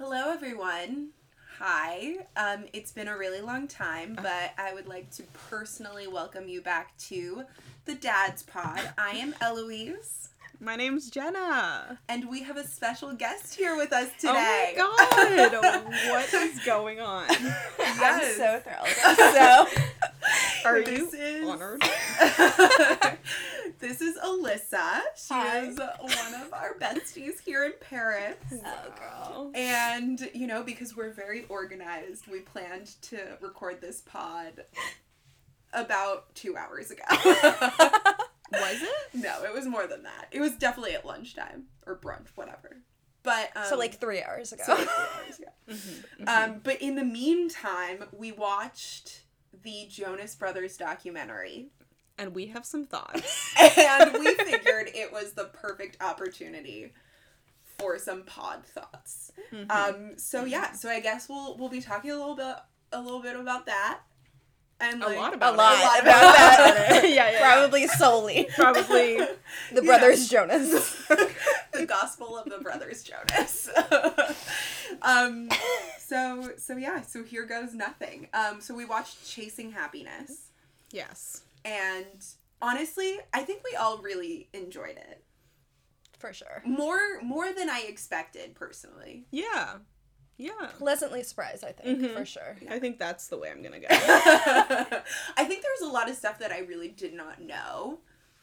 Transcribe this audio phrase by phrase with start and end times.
[0.00, 1.08] Hello, everyone.
[1.58, 2.26] Hi.
[2.34, 6.62] Um, it's been a really long time, but I would like to personally welcome you
[6.62, 7.44] back to
[7.84, 8.80] the DADS Pod.
[8.96, 11.98] I am Eloise, My name's Jenna.
[12.08, 14.74] and we have a special guest here with us today.
[14.78, 15.84] Oh my god!
[16.10, 17.26] what is going on?
[17.28, 17.60] Yes.
[18.00, 19.76] I'm so thrilled.
[20.62, 21.82] So Are This you is- honored?
[23.80, 25.00] this is Alyssa.
[25.16, 25.58] She Hi.
[25.60, 28.36] is one of our besties here in Paris.
[28.52, 29.50] Oh girl.
[29.54, 34.64] And, you know, because we're very organized, we planned to record this pod
[35.72, 37.02] about two hours ago.
[38.52, 38.90] Was it?
[39.14, 40.26] no, it was more than that.
[40.32, 42.78] It was definitely at lunchtime or brunch, whatever.
[43.22, 44.64] But um, so like three hours ago.
[44.66, 45.46] so like three hours, yeah.
[45.70, 46.28] Mm-hmm.
[46.28, 49.20] Um, but in the meantime, we watched
[49.62, 51.68] the Jonas Brothers documentary,
[52.20, 53.52] And we have some thoughts.
[53.78, 56.92] and we figured it was the perfect opportunity
[57.78, 59.32] for some pod thoughts.
[59.52, 59.70] Mhm.
[59.70, 62.56] Um, so yeah, so I guess we'll we'll be talking a little bit
[62.92, 64.00] a little bit about that,
[64.80, 65.82] and a like, lot a about lot, it.
[65.84, 67.00] lot about that.
[67.04, 67.40] yeah, yeah, yeah.
[67.40, 69.16] Probably solely Probably.
[69.72, 70.94] the brothers Jonas.
[71.72, 73.70] the gospel of the brothers Jonas.
[75.02, 75.48] um,
[75.98, 78.28] so so yeah, so here goes nothing.
[78.34, 80.48] Um, so we watched Chasing Happiness,
[80.92, 81.42] Yes.
[81.64, 82.24] And
[82.62, 85.24] honestly, I think we all really enjoyed it
[86.18, 86.62] For sure.
[86.64, 89.26] more more than I expected personally.
[89.30, 89.78] Yeah.
[90.36, 90.70] Yeah.
[90.78, 92.14] Pleasantly surprised, I think, Mhm.
[92.14, 92.56] for sure.
[92.70, 93.86] I think that's the way I'm gonna go.
[93.90, 98.00] I think there was a lot of stuff that I really did not know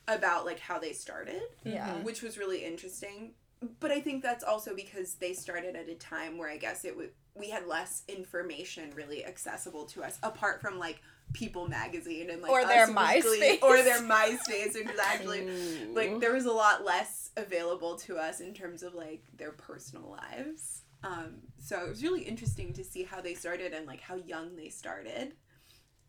[0.08, 1.88] about like how they started, Yeah.
[1.96, 2.04] Mhm.
[2.04, 3.34] which was really interesting.
[3.80, 6.96] But I think that's also because they started at a time where I guess it
[6.96, 11.02] would we had less information really accessible to us apart from like
[11.34, 13.62] People magazine and like Or their MySpace.
[13.62, 15.48] or their MySpace exactly.
[15.94, 20.10] Like there was a lot less available to us in terms of like their personal
[20.10, 24.16] lives um so it was really interesting to see how they started and like how
[24.16, 25.34] young they started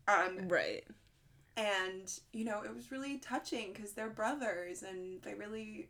[0.07, 0.83] um Right.
[1.55, 5.89] and you know it was really touching because they're brothers and they really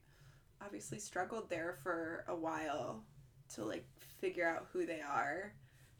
[0.62, 3.03] obviously struggled there for a while
[3.56, 3.86] to like
[4.20, 5.53] figure out who they are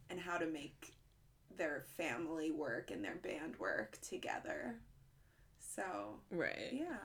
[0.10, 0.94] and how to make
[1.60, 4.76] their family work and their band work together
[5.60, 5.84] so
[6.32, 6.70] Right.
[6.72, 6.98] yeah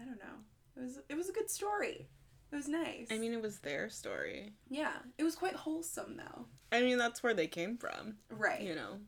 [0.00, 0.38] i don't know
[0.76, 2.08] it was it was a good story
[2.50, 4.52] it was nice I mean, it was their story.
[4.70, 8.14] yeah it was quite wholesome though I mean, that's where they came from.
[8.30, 8.98] right You know.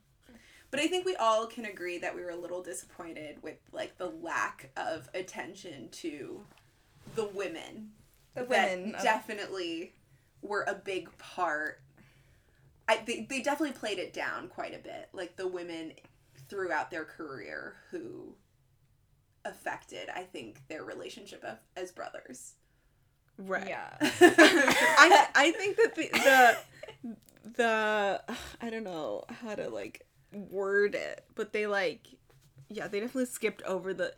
[0.71, 3.97] but i think we all can agree that we were a little disappointed with like
[3.97, 6.41] the lack of attention to
[7.15, 7.93] the women
[8.35, 8.95] The women.
[8.97, 9.93] of- definitely
[10.43, 11.81] were a big part
[12.89, 15.93] I, they, they definitely played it down quite a bit like the women
[16.49, 18.35] throughout their career who
[19.45, 22.55] affected i think their relationship of, as brothers
[23.37, 23.69] Right.
[23.69, 23.91] Yeah.
[24.01, 28.23] I I think that the the the
[28.61, 32.07] I don't know how to like word it, but they like
[32.69, 34.15] yeah, they definitely skipped over the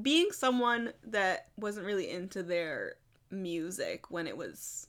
[0.00, 2.94] being someone that wasn't really into their
[3.30, 4.86] music when it was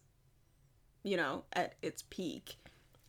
[1.03, 2.57] you know, at its peak.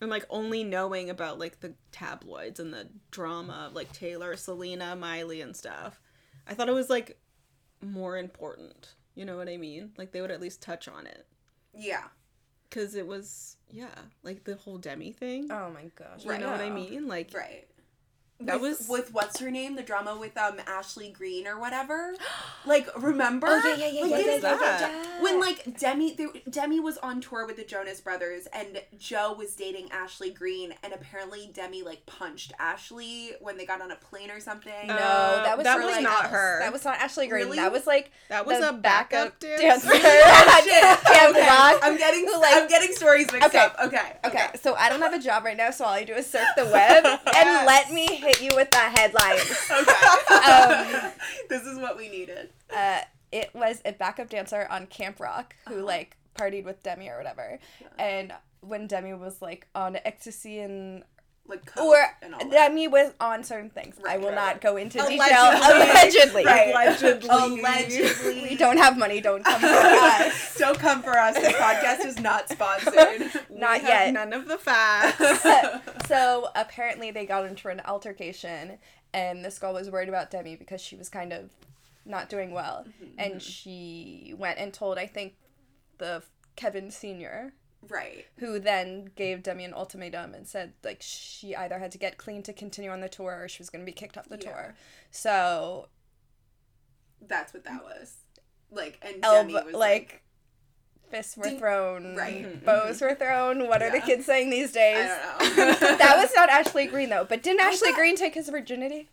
[0.00, 4.96] And like only knowing about like the tabloids and the drama of like Taylor, Selena,
[4.96, 6.00] Miley and stuff.
[6.48, 7.20] I thought it was like
[7.82, 8.94] more important.
[9.14, 9.90] You know what I mean?
[9.98, 11.26] Like they would at least touch on it
[11.74, 12.04] yeah
[12.68, 13.88] because it was yeah
[14.22, 16.24] like the whole demi thing oh my gosh.
[16.24, 17.66] you know what i mean like right
[18.42, 22.14] That with, was- with what's her name the drama with um ashley greene or whatever
[22.66, 24.80] like remember Oh yeah, yeah, yeah, Like, yeah, it yeah, is- yeah, that?
[24.80, 25.22] yeah, yeah.
[25.22, 29.54] when like Demi they, Demi was on tour with the Jonas Brothers and Joe was
[29.54, 34.30] dating Ashley Greene and apparently Demi like punched Ashley when they got on a plane
[34.30, 34.86] or something.
[34.86, 36.32] No, Uh, that was that really was not else.
[36.32, 36.58] her.
[36.60, 37.44] That was not Ashley Greene.
[37.44, 37.56] Really?
[37.58, 39.90] That was like that was a backup, dancer, dancer.
[39.92, 41.30] Oh, shit.
[41.36, 41.78] Okay.
[41.82, 43.58] I'm getting who, like- I'm getting stories mixed Okay.
[43.58, 43.76] up.
[43.84, 43.90] Okay.
[43.90, 44.46] Okay, okay.
[44.62, 46.64] so I don't have a job right now, so all I do is surf the
[46.66, 47.04] web
[47.36, 49.68] and let me hit you with the headlines.
[49.70, 51.04] Okay.
[51.04, 51.12] Um,
[51.48, 52.50] this is what we needed.
[52.74, 53.00] Uh,
[53.32, 55.84] it was a backup dancer on Camp Rock who Uh-huh.
[55.84, 57.58] like partied with Demi or whatever,
[57.98, 61.02] and when Demi was like on ecstasy and
[61.50, 62.50] Like coke or and all that.
[62.50, 63.96] Demi was on certain things.
[64.06, 64.60] I will right, not right.
[64.60, 65.16] go into detail.
[65.18, 66.44] Allegedly.
[66.44, 68.46] Allegedly, allegedly Allegedly.
[68.50, 69.20] we don't have money.
[69.20, 70.56] Don't come for us.
[70.56, 71.34] Don't come for us.
[71.34, 73.30] This podcast is not sponsored.
[73.50, 74.12] We Not have yet.
[74.14, 75.20] none of the facts
[76.06, 78.78] so apparently they got into an altercation
[79.12, 81.50] and this girl was worried about Demi because she was kind of
[82.04, 83.38] not doing well mm-hmm, and mm-hmm.
[83.38, 85.34] she went and told I think
[85.98, 86.22] the
[86.56, 87.52] Kevin senior
[87.88, 88.26] right.
[88.38, 92.42] who then gave Demi an ultimatum and said like she either had to get clean
[92.44, 94.50] to continue on the tour or she was going to be kicked off the Yeah.
[94.50, 94.74] tour.
[95.10, 95.88] So
[97.26, 98.16] That's what that was.
[98.70, 100.22] Like and Elb Demi was like
[101.10, 102.64] fists were thrown, right.
[102.64, 103.66] bows were thrown.
[103.66, 105.10] What are the kids saying these days?
[105.10, 105.96] I don't know.
[105.98, 107.24] that was not Ashley Greene though.
[107.28, 109.08] But didn't Ashley thought- Green take his virginity?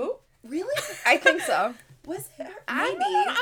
[0.00, 0.16] Ooh.
[0.42, 0.74] Really.
[1.06, 1.74] I think so.
[2.06, 2.46] Was it?
[2.46, 2.52] Her?
[2.68, 2.98] I Maybe.
[3.24, 3.38] don't.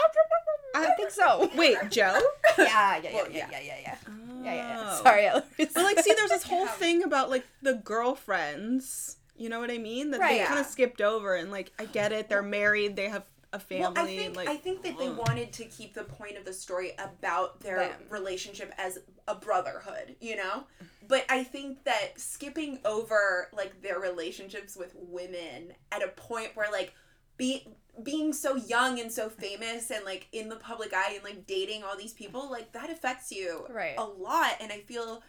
[0.75, 1.51] I think so.
[1.57, 2.19] Wait, Joe?
[2.59, 3.61] Yeah, yeah, yeah, Well, yeah, yeah.
[3.61, 3.97] yeah, yeah, yeah.
[4.45, 4.85] Yeah, yeah.
[4.99, 5.03] Oh.
[5.03, 5.45] Sorry, Eloise.
[5.75, 6.71] But like, see, there's this whole Yeah.
[6.73, 9.17] thing about like the girlfriends.
[9.37, 10.11] You know what I mean?
[10.11, 10.47] That they Right.
[10.47, 12.29] kind of skipped over, and like, I get it.
[12.29, 12.97] They're married.
[12.97, 13.83] They have a family.
[13.83, 16.53] Well, I think like, I think that they wanted to keep the point of the
[16.53, 18.01] story about their Them.
[18.09, 18.99] relationship as
[19.29, 20.65] a brotherhood, you know.
[21.09, 26.71] But I think that skipping over like their relationships with women at a point where
[26.71, 26.95] like
[27.37, 27.67] be
[28.03, 31.85] being so young and so famous and like in the public eye and like dating
[31.85, 33.95] all these people like that affects you Right.
[33.99, 35.23] a lot and I feel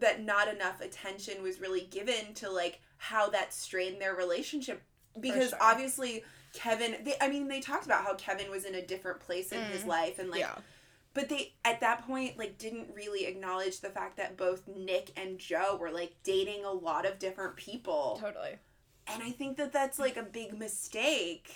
[0.00, 4.82] that not enough attention was really given to like how that strained their relationship
[5.20, 5.58] because sure.
[5.62, 9.52] obviously Kevin they I mean they talked about how Kevin was in a different place
[9.52, 9.86] in his Mm.
[9.86, 10.56] life and like yeah.
[11.14, 15.38] but they at that point like didn't really acknowledge the fact that both Nick and
[15.38, 18.56] Joe were like dating a lot of different people Totally.
[19.12, 21.48] And I think that that's like a big mistake.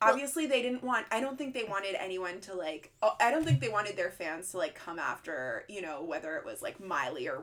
[0.00, 1.06] Well- Obviously, they didn't want.
[1.10, 2.92] I don't think they wanted anyone to like.
[3.02, 6.36] oh, I don't think they wanted their fans to like come after you know whether
[6.36, 7.42] it was like Miley or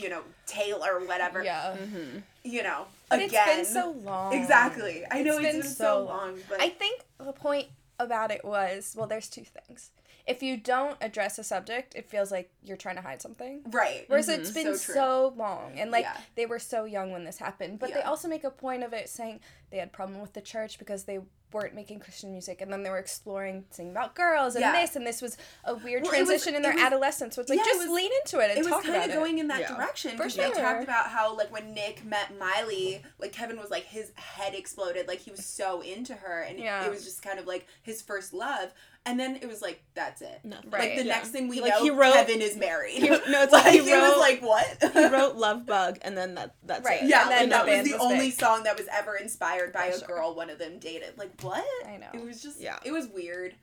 [0.00, 1.42] you know Taylor whatever.
[1.42, 1.76] Yeah.
[1.76, 2.18] Mm-hmm.
[2.44, 3.58] You know, But again.
[3.60, 4.32] it's been so long.
[4.32, 5.04] Exactly.
[5.10, 7.66] I know It's it's been been, so so long, but I think the point
[7.98, 9.90] about it was well, there's two things.
[10.28, 13.62] If you don't address a subject, it feels like you're trying to hide something.
[13.70, 14.04] right.
[14.08, 14.38] Whereas Mhm.
[14.38, 16.20] it's been So so, long, and like Yeah.
[16.34, 17.78] they were so young when this happened.
[17.78, 20.78] But they also make a point of it saying they had problem with the church
[20.78, 21.20] because they
[21.50, 24.72] weren't making Christian music, and then they were exploring singing about girls and Yeah.
[24.72, 27.34] this, and this was a weird Well, it was- transition in their was- adolescence.
[27.36, 29.10] So it's like yeah, it just was- lean into it and it was talk kind
[29.10, 29.74] of going in that Yeah.
[29.74, 33.70] direction For because they talked about how like when Nick met Miley, like Kevin was
[33.70, 36.84] like his head exploded, like he was so into her, and Yeah.
[36.84, 38.74] it was just kind of like his first love.
[39.06, 40.40] And then it was like that's it.
[40.44, 40.68] Nothing.
[40.70, 40.80] Right.
[40.90, 41.14] Like the Yeah.
[41.14, 42.98] next thing we Like, know, he wrote- Kevin is married.
[43.00, 44.92] He- no, it's like, like he it was wrote- like what?
[44.92, 47.04] he wrote Love Bug, and then that that's Right.
[47.04, 47.08] it.
[47.08, 48.38] yeah, and then and that was the was only big.
[48.38, 50.08] song that was ever inspired by For a sure.
[50.08, 51.18] girl one of them dated.
[51.18, 51.64] Like what?
[51.86, 52.08] I know.
[52.14, 52.78] It was just Yeah.
[52.84, 53.54] It was weird.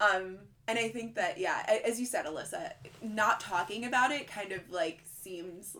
[0.00, 4.52] Um, and I think that yeah, as you said, Alyssa, not talking about it kind
[4.52, 5.76] of like seems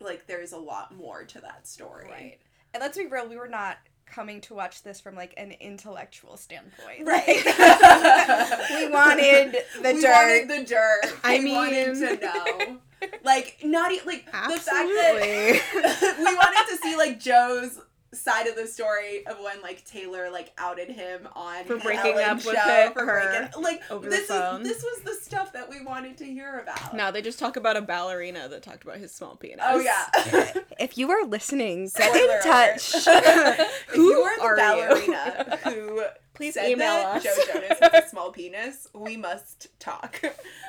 [0.00, 2.08] like there's a lot more to that story.
[2.10, 2.38] Right.
[2.74, 6.36] And let's be real, we were not coming to watch this from like an intellectual
[6.36, 7.06] standpoint.
[7.06, 7.26] Right.
[8.70, 10.12] we wanted the we dirt.
[10.12, 11.14] wanted the dirt.
[11.24, 12.76] I we wanted mean- to know.
[13.22, 15.52] Like not e- like Absolutely.
[15.52, 17.78] the fact that we wanted to see like Joe's
[18.14, 22.24] side of the story of when like Taylor like outed him on For breaking Ellen
[22.24, 24.62] up with show, her- for breaking like over the this phone.
[24.62, 26.94] is this was the stuff that we wanted to hear about.
[26.94, 29.60] No, they just talk about a ballerina that talked about his small penis.
[29.66, 30.52] Oh yeah.
[30.80, 32.42] if you are listening, get Spoiler in alert.
[32.42, 32.92] touch.
[33.06, 35.06] if Who you are the are you?
[35.06, 36.02] ballerina who
[36.34, 37.22] Please said email that us.
[37.22, 40.20] Joe Jonas has a small penis, we must talk.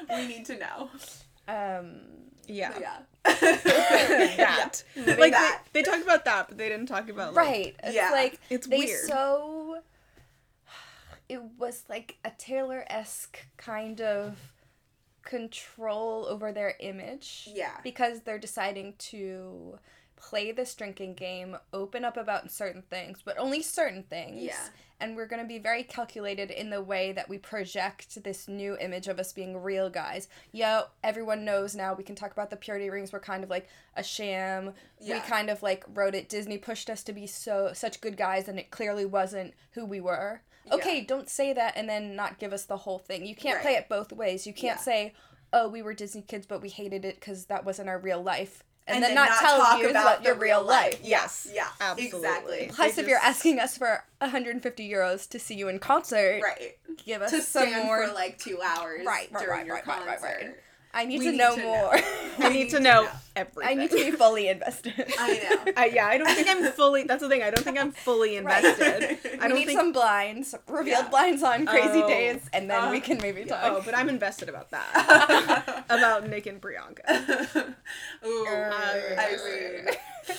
[0.09, 0.89] we need to know.
[1.47, 2.01] um
[2.47, 2.71] Yeah.
[2.79, 2.97] Yeah.
[3.63, 4.83] that.
[4.95, 5.15] Yeah.
[5.15, 5.63] Like that.
[5.73, 7.75] They, they talked about that, but they didn't talk about like, right.
[7.83, 8.09] It's Yeah.
[8.11, 9.05] like It's they weird.
[9.07, 9.77] so
[11.29, 14.37] it was like a Taylor esque kind of
[15.23, 17.49] control over their image.
[17.51, 17.71] Yeah.
[17.83, 19.79] Because they're deciding to
[20.15, 24.41] play this drinking game, open up about certain things, but only certain things.
[24.43, 24.55] Yeah.
[24.99, 28.77] And we're going to be very calculated in the way that we project this new
[28.77, 30.29] image of us being real guys.
[30.53, 31.93] Yeah, everyone knows now.
[31.93, 33.67] We can talk about the purity rings were kind of like
[33.97, 34.73] a sham.
[35.01, 35.15] Yeah.
[35.15, 36.29] We kind of like wrote it.
[36.29, 39.99] Disney pushed us to be so such good guys, and it clearly wasn't who we
[39.99, 40.41] were.
[40.71, 43.25] Okay, don't say that and then not give us the whole thing.
[43.25, 44.47] You can't play it both ways.
[44.47, 44.83] You can't Yeah.
[44.83, 45.13] say,
[45.53, 48.63] "Oh, we were Disney kids, but we hated it because that wasn't our real life,"
[48.87, 50.93] and, And then, then not, tell talk you about about the your real life.
[50.93, 50.99] life.
[51.03, 51.47] Yes.
[51.51, 51.67] Yeah.
[51.81, 52.17] Absolutely.
[52.19, 52.69] Exactly.
[52.73, 56.77] Plus, They if you're asking us for 150 euros to see you in concert, Right.
[57.03, 58.07] give us To some more.
[58.07, 60.55] for like two hours Right, right, during right, your right, right, right, right.
[60.95, 61.67] I need to need know to know.
[61.67, 61.99] more.
[62.39, 63.69] I need to know everything.
[63.77, 64.93] I need to be fully invested.
[65.19, 65.33] I
[65.65, 65.71] know.
[65.77, 67.03] I, yeah, I don't think I'm fully.
[67.03, 67.43] That's the thing.
[67.43, 69.19] I don't think I'm fully invested.
[69.23, 69.79] We I don't need think.
[69.79, 71.09] some blinds, revealed Yeah.
[71.09, 72.07] blinds on Crazy Oh.
[72.07, 73.59] Days, and then Uh, we can maybe talk.
[73.63, 75.85] oh, but I'm invested about that.
[75.89, 77.75] about Nick and Priyanka.
[78.25, 79.95] Ooh, I mean,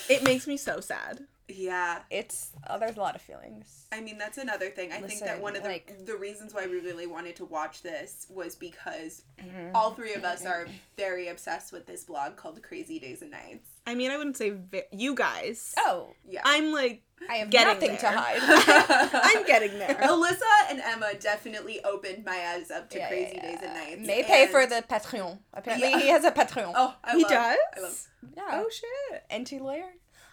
[0.09, 1.21] It makes me so sad.
[1.49, 2.00] Yeah.
[2.11, 3.87] it's oh, there's a lot of feelings.
[3.93, 4.93] I mean, that's another thing.
[4.93, 7.83] I think that one of the like- the reasons why we really wanted to watch
[7.83, 9.76] this was because Mm-hmm.
[9.76, 13.69] all three of us are very obsessed with this blog called Crazy Days and Nights.
[13.87, 15.75] I mean, I wouldn't say vi- you guys.
[15.79, 16.41] Oh, Yeah.
[16.43, 18.38] I'm like, I have Getting nothing to hide.
[19.12, 19.88] I'm getting there.
[20.03, 23.75] Alyssa and Emma definitely opened my eyes up to Yeah, Crazy yeah, Days and.
[23.75, 24.07] Nights.
[24.07, 25.38] May pay for the Patreon.
[25.53, 25.99] Apparently, Yeah.
[26.00, 26.73] he has a Patreon.
[26.75, 27.59] Oh, I he love, does.
[27.76, 28.07] I love.
[28.37, 28.43] yeah.
[28.53, 29.23] Oh shit.
[29.31, 29.91] Anti lawyer.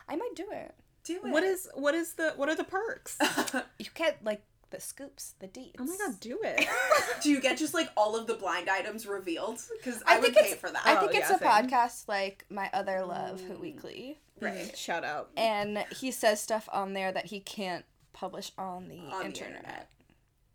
[0.08, 0.74] I might do it.
[1.04, 1.32] Do it.
[1.32, 3.18] What is what is the what are the perks?
[3.80, 5.76] You get like the scoops, the deets.
[5.80, 6.68] Oh my god, do it.
[7.24, 9.60] Do you get just like all of the blind items revealed?
[9.78, 10.82] Because I I, would think pay it's- for that.
[10.86, 11.48] I Oh, think it's yeah, a same.
[11.70, 13.60] podcast like My Other Love, Who Mm.
[13.60, 14.76] Weekly, right.
[14.76, 15.30] Shout out.
[15.38, 19.58] and he says stuff on there that he can't publish on the, On the internet.
[19.58, 19.90] internet.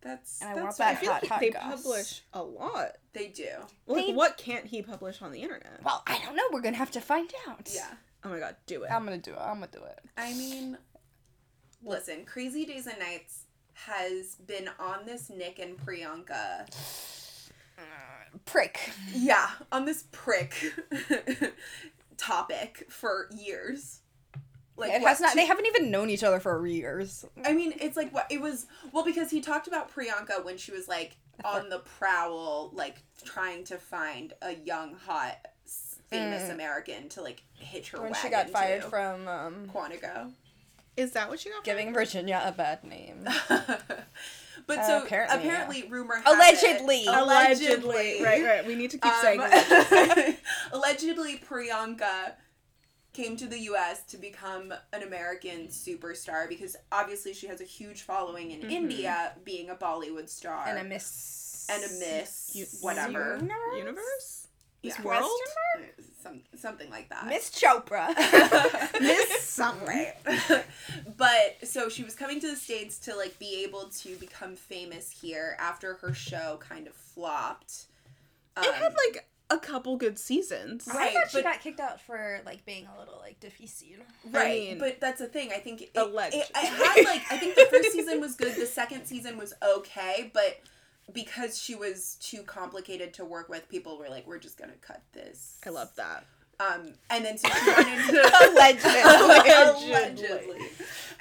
[0.01, 0.41] That's.
[0.41, 1.81] And I that's want what that I feel hot, like hot they goss.
[1.83, 2.91] publish a lot.
[3.13, 3.47] They do.
[3.87, 5.81] Like, They- what can't he publish on the internet?
[5.83, 6.43] Well, I don't know.
[6.51, 7.69] We're gonna have to find out.
[7.73, 7.87] Yeah.
[8.23, 8.91] Oh my god, do it.
[8.91, 9.39] I'm gonna do it.
[9.39, 9.99] I'm gonna do it.
[10.17, 10.77] I mean,
[11.83, 16.67] listen, Crazy Days and Nights has been on this Nick and Priyanka.
[18.45, 18.79] Prick.
[19.13, 20.53] Yeah, on this prick
[22.17, 24.01] topic for years.
[24.77, 25.31] Like it what, has not.
[25.33, 27.25] two- They haven't even known each other for years.
[27.43, 28.65] I mean, it's like what it was.
[28.91, 33.63] Well, because he talked about Priyanka when she was like on the prowl, like trying
[33.65, 35.49] to find a young, hot, s-
[36.09, 36.53] famous Mm.
[36.53, 38.87] American to like hitch her when wagon she got fired to.
[38.89, 40.31] from um, Quantico.
[40.97, 41.63] Is that what you got?
[41.63, 43.25] giving Virginia a bad name.
[44.67, 45.85] but Uh, so apparently, apparently, yeah.
[45.89, 46.97] rumor has Allegedly.
[47.01, 48.23] it, Allegedly.
[48.23, 48.65] Right, right.
[48.67, 49.91] We need to keep saying this.
[50.71, 52.33] Um, allegedly, Priyanka
[53.13, 54.03] came to the U.S.
[54.07, 58.71] to become an American superstar because obviously she has a huge following in Mhm.
[58.71, 61.67] India, being a Bollywood star and a miss.
[61.69, 63.39] and a miss, U- whatever,
[63.75, 64.47] Universe?
[64.81, 64.97] Universe?
[65.03, 65.03] Yeah.
[65.03, 65.29] This world?
[66.21, 67.27] Some, something like that.
[67.27, 68.09] Miss Chopra.
[69.01, 70.07] Miss something.
[71.17, 75.09] but so she was coming to the states to like be able to become famous
[75.21, 77.85] here after her show kind of flopped.
[78.57, 80.87] It Um, had like a couple good seasons.
[80.87, 83.99] Right, I thought she but- got kicked out for like being a little like difficile.
[84.29, 85.51] Right, mean, but that's the thing.
[85.53, 86.35] I think it, it, alleged.
[86.35, 88.55] it had like I think the first season was good.
[88.55, 90.59] The second season was okay, but
[91.13, 95.01] because she was too complicated to work with, people were like, "We're just gonna cut
[95.13, 96.25] this." I love that.
[96.59, 99.91] Um, and then so she wanted to Allegedly.
[99.91, 100.67] allegedly,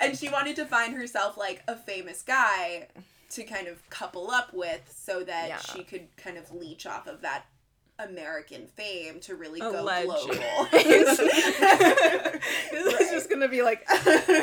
[0.00, 2.88] and she wanted to find herself like a famous guy
[3.30, 5.59] to kind of couple up with, so that Yeah.
[5.59, 7.45] she could kind of leech off of that
[8.00, 10.07] American fame to really go Alleged.
[10.09, 10.68] global.
[10.73, 11.18] this
[12.73, 13.88] is just gonna be like.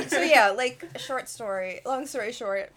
[0.07, 1.81] so yeah, like short story.
[1.85, 2.71] Long story short.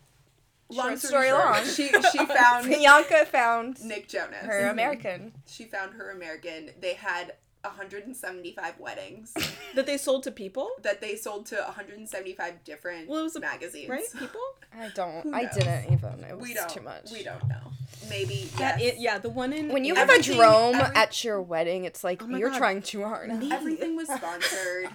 [0.71, 1.65] Long short story story short, long.
[1.65, 4.45] she she found Priyanka found Nick Jonas.
[4.45, 4.71] her mm-hmm.
[4.71, 5.33] American.
[5.47, 6.71] She found her American.
[6.81, 9.35] They had 175 weddings
[9.75, 13.41] that they sold to people, that they sold to 175 different Well, it was a-
[13.41, 13.89] magazines.
[13.89, 14.05] right?
[14.19, 14.41] People.
[14.79, 15.35] I don't.
[15.35, 16.25] I didn't even.
[16.29, 16.69] It was We don't.
[16.69, 17.11] too much.
[17.11, 17.73] We don't know.
[18.09, 18.95] Maybe That yes.
[18.95, 21.85] it, yeah, the one in When you have a Everything- drone every- at your wedding,
[21.85, 22.59] it's like Oh you're God.
[22.59, 23.35] trying too hard.
[23.39, 23.51] Me.
[23.51, 24.89] Everything was sponsored.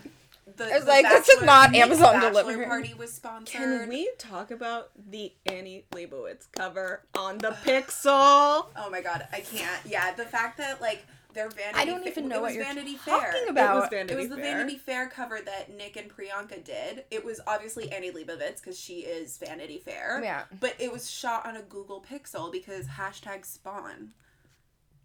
[0.55, 2.65] The, It's the like, this is not Amazon bachelor delivery.
[2.65, 3.59] party was sponsored.
[3.59, 8.67] Can we talk about the Annie Leibovitz cover on the Pixel?
[8.75, 9.81] Oh my god, I can't.
[9.85, 12.63] Yeah, the fact that like their Vanity I don't even it know what was you're
[12.65, 13.49] Vanity talking Fair.
[13.49, 13.91] about.
[13.91, 14.43] It was It was the Fair.
[14.57, 17.05] Vanity Fair cover that Nick and Priyanka did.
[17.09, 20.21] It was obviously Annie Leibovitz because she is Vanity Fair.
[20.23, 20.43] Yeah.
[20.59, 24.11] But it was shot on a Google Pixel because hashtag Spawn.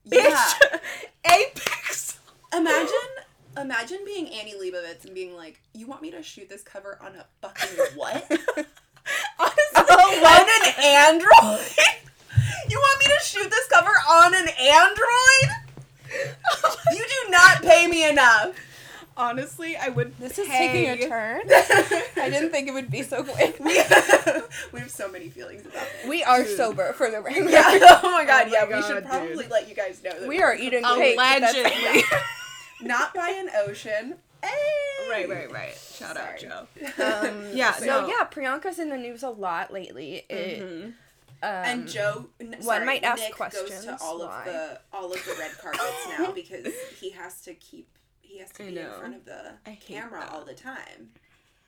[0.06, 0.78] Bitch, Yeah.
[1.26, 2.16] a Pixel.
[2.54, 3.17] imagine,
[3.60, 7.14] imagine being Annie Leibovitz and being like, "You want me to shoot this cover on
[7.16, 8.24] a fucking what?
[9.38, 11.68] Honestly, on an Android?
[12.68, 15.56] you want me to shoot this cover on an Android?
[16.92, 18.54] You do not pay me enough."
[19.20, 20.16] honestly, I would.
[20.18, 21.40] This is pay- taking a turn.
[21.50, 23.58] I didn't think it would be so quick.
[23.58, 26.08] we, have, we have so many feelings about this.
[26.08, 26.56] We are Dude.
[26.56, 27.50] sober for the record.
[27.50, 27.64] Yeah.
[28.02, 28.46] Oh my god.
[28.46, 28.76] Oh my yeah.
[28.76, 29.50] we should probably dude.
[29.50, 31.16] let you guys know that We are eating cake.
[31.16, 32.02] that's- Allegedly.
[32.82, 34.16] Not by an ocean.
[34.42, 35.08] Hey!
[35.10, 35.76] right, right, right.
[35.76, 36.40] Shout out, Sorry.
[36.40, 36.66] Joe.
[37.28, 38.08] Um, Yeah, So no.
[38.08, 40.24] yeah, Priyanka's in the news a lot lately.
[40.28, 40.84] It, Mhm.
[40.86, 40.94] um,
[41.42, 44.38] and Joe, n- one sorry, might ask Nick goes questions, to all why?
[44.40, 46.66] of the all of the red carpets now because
[47.00, 47.88] he has to keep
[48.20, 50.30] he has to be in front of the camera that.
[50.32, 51.10] all the time.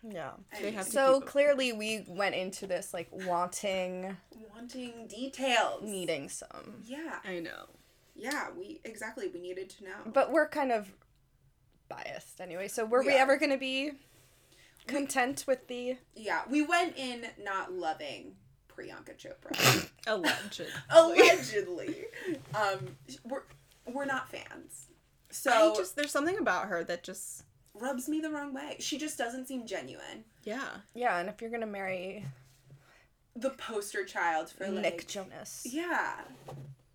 [0.09, 0.31] yeah.
[0.53, 4.17] I They have So clearly, we went into this like wanting,
[4.55, 5.83] wanting details.
[5.83, 7.67] needing some, Yeah, I know.
[8.21, 8.49] Yeah.
[8.57, 9.29] We exactly.
[9.29, 9.97] We needed to know.
[10.13, 10.93] but we're kind of
[11.89, 12.69] biased anyway.
[12.69, 13.93] So were we, We ever gonna be
[14.87, 15.97] content with the?
[16.15, 18.35] yeah, we went in not loving
[18.69, 19.91] Priyanka Chopra.
[20.07, 20.63] Alleged.
[20.91, 22.05] Allegedly,
[22.55, 23.43] um, we're
[23.87, 24.87] we're not fans.
[25.31, 28.77] So I just there's something about her that just rubs me the wrong way.
[28.81, 30.25] She just doesn't seem genuine.
[30.45, 30.69] yeah.
[30.95, 32.25] Yeah, and if you're gonna marry
[33.37, 36.15] The poster child for like Nick Jonas, Yeah.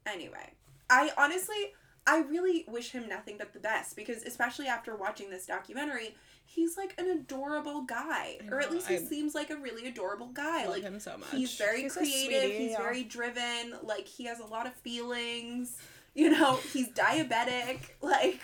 [0.05, 0.51] Anyway,
[0.95, 1.73] I honestly,
[2.07, 6.77] I really wish him nothing but the best because, especially after watching this documentary, he's
[6.77, 10.27] like an adorable guy, I or at least he I seems like a really adorable
[10.27, 10.63] guy.
[10.65, 11.29] love like him so much.
[11.31, 12.41] he's very He's creative.
[12.43, 12.77] sweetie, he's yeah.
[12.77, 13.73] very driven.
[13.83, 15.77] Like he has a lot of feelings.
[16.17, 17.79] You know, he's diabetic.
[18.01, 18.39] Like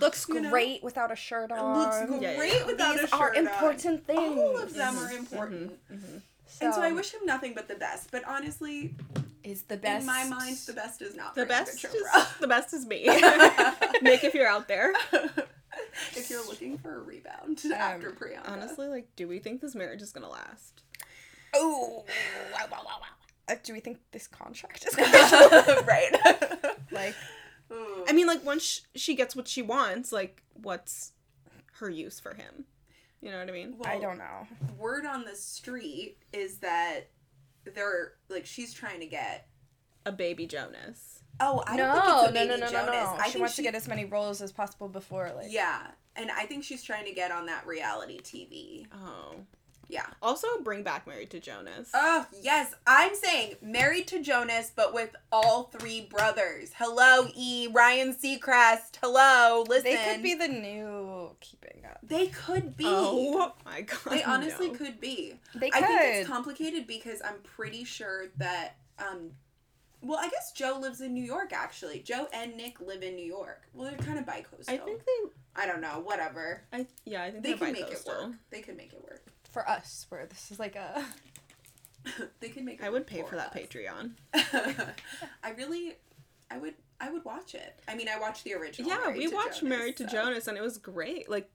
[0.00, 0.48] looks You know?
[0.48, 1.78] great without a shirt on.
[1.78, 2.64] looks Yeah, yeah, great yeah.
[2.64, 3.46] without These a shirt are on.
[3.46, 4.38] important things.
[4.38, 5.72] All of them are important.
[5.92, 6.22] Mhm.
[6.62, 8.10] and so I wish him nothing but the best.
[8.10, 8.94] But honestly,
[9.42, 12.38] is the best in my mind, the best is not The best is Chopra.
[12.40, 13.04] the best is me.
[14.02, 14.92] Nick, if you're out there.
[16.16, 18.48] if you're looking for a rebound after Priyanka.
[18.48, 20.82] Honestly, like, do we think this marriage is gonna last?
[21.54, 22.04] Oh,
[22.52, 23.06] wow, wow, wow, wow.
[23.48, 25.32] Uh, do we think this contract is gonna last?
[25.86, 26.12] right.
[26.92, 27.14] like?
[27.72, 28.04] Ooh.
[28.08, 31.12] I mean, like, once she gets what she wants, like, what's
[31.78, 32.64] her use for him?
[33.20, 33.74] You know what I mean?
[33.84, 34.46] I don't know.
[34.78, 37.08] Word on the street is that
[37.74, 39.46] they're like she's trying to get.
[40.06, 41.22] A baby Jonas.
[41.40, 42.86] Oh, I no, don't think it's a no, baby no, no, no, Jonas.
[42.92, 43.16] no.
[43.18, 45.46] I She think wants to get as many roles as possible before, like.
[45.50, 45.86] Yeah,
[46.16, 48.86] and I think she's trying to get on that reality TV.
[48.92, 49.36] Oh.
[49.90, 50.06] Yeah.
[50.22, 51.90] Also, bring back Married to Jonas.
[51.92, 52.74] Oh, yes.
[52.86, 56.70] I'm saying married to Jonas, but with all three brothers.
[56.76, 57.68] Hello, E.
[57.72, 58.98] Ryan Seacrest.
[59.02, 59.64] Hello.
[59.68, 59.90] Listen.
[59.90, 61.98] They could be the new Keeping Up.
[62.02, 62.84] They could be.
[62.86, 63.98] Oh my god.
[64.10, 64.74] They honestly no.
[64.74, 65.34] could be.
[65.54, 65.82] They could.
[65.82, 69.32] I think it's complicated because I'm pretty sure that um
[70.02, 72.00] well, I guess Joe lives in New York actually.
[72.00, 73.68] Joe and Nick live in New York.
[73.74, 74.74] Well, they're kind of bi-coastal.
[74.74, 75.30] I think they.
[75.56, 76.62] I don't know, whatever.
[76.72, 77.24] I yeah.
[77.24, 78.32] I think They can make it work.
[78.50, 79.26] They can make it work.
[79.50, 81.04] For us, where this is like a.
[82.40, 83.56] they can make it I would pay for that us.
[83.56, 84.12] Patreon.
[85.44, 85.96] I really
[86.50, 87.80] I would I would watch it.
[87.88, 88.90] I mean, I watched the original.
[88.90, 91.28] Yeah, Married we to watched Jonas, Married to so- Jonas, and it was great.
[91.28, 91.50] Like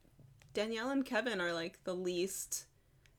[0.53, 2.65] Danielle and Kevin are like the least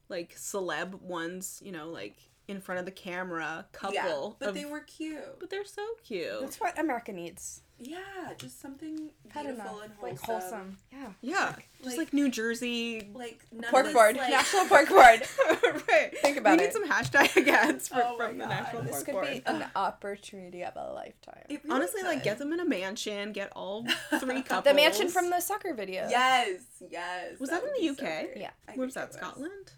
[0.08, 2.16] like celeb ones, you know, like
[2.48, 3.94] in front of the camera couple.
[3.94, 5.38] Yeah, but of- they were cute.
[5.40, 6.40] But they're so cute.
[6.40, 7.62] That's what America needs.
[7.78, 7.98] Yeah,
[8.38, 10.02] just something Had beautiful and wholesome.
[10.02, 10.76] Like wholesome.
[10.90, 11.08] Yeah.
[11.20, 13.10] yeah, just like- like, New Jersey.
[13.12, 14.16] Like none Pork of this, board.
[14.16, 15.02] like- National pork board.
[15.86, 16.18] right.
[16.22, 16.60] Think about we it.
[16.60, 19.30] We need some hashtag ads for, Oh my from the God, National This Pork could
[19.30, 21.42] be an opportunity of a lifetime.
[21.50, 23.84] Really Honestly, like get them in a mansion, get all
[24.20, 24.64] three couples.
[24.64, 26.06] The mansion from the Sucker video.
[26.08, 26.60] Yes,
[26.90, 27.38] yes.
[27.38, 27.98] Was that in the UK?
[27.98, 28.36] great.
[28.38, 28.50] Yeah.
[28.66, 29.12] I Where was that?
[29.12, 29.72] Scotland?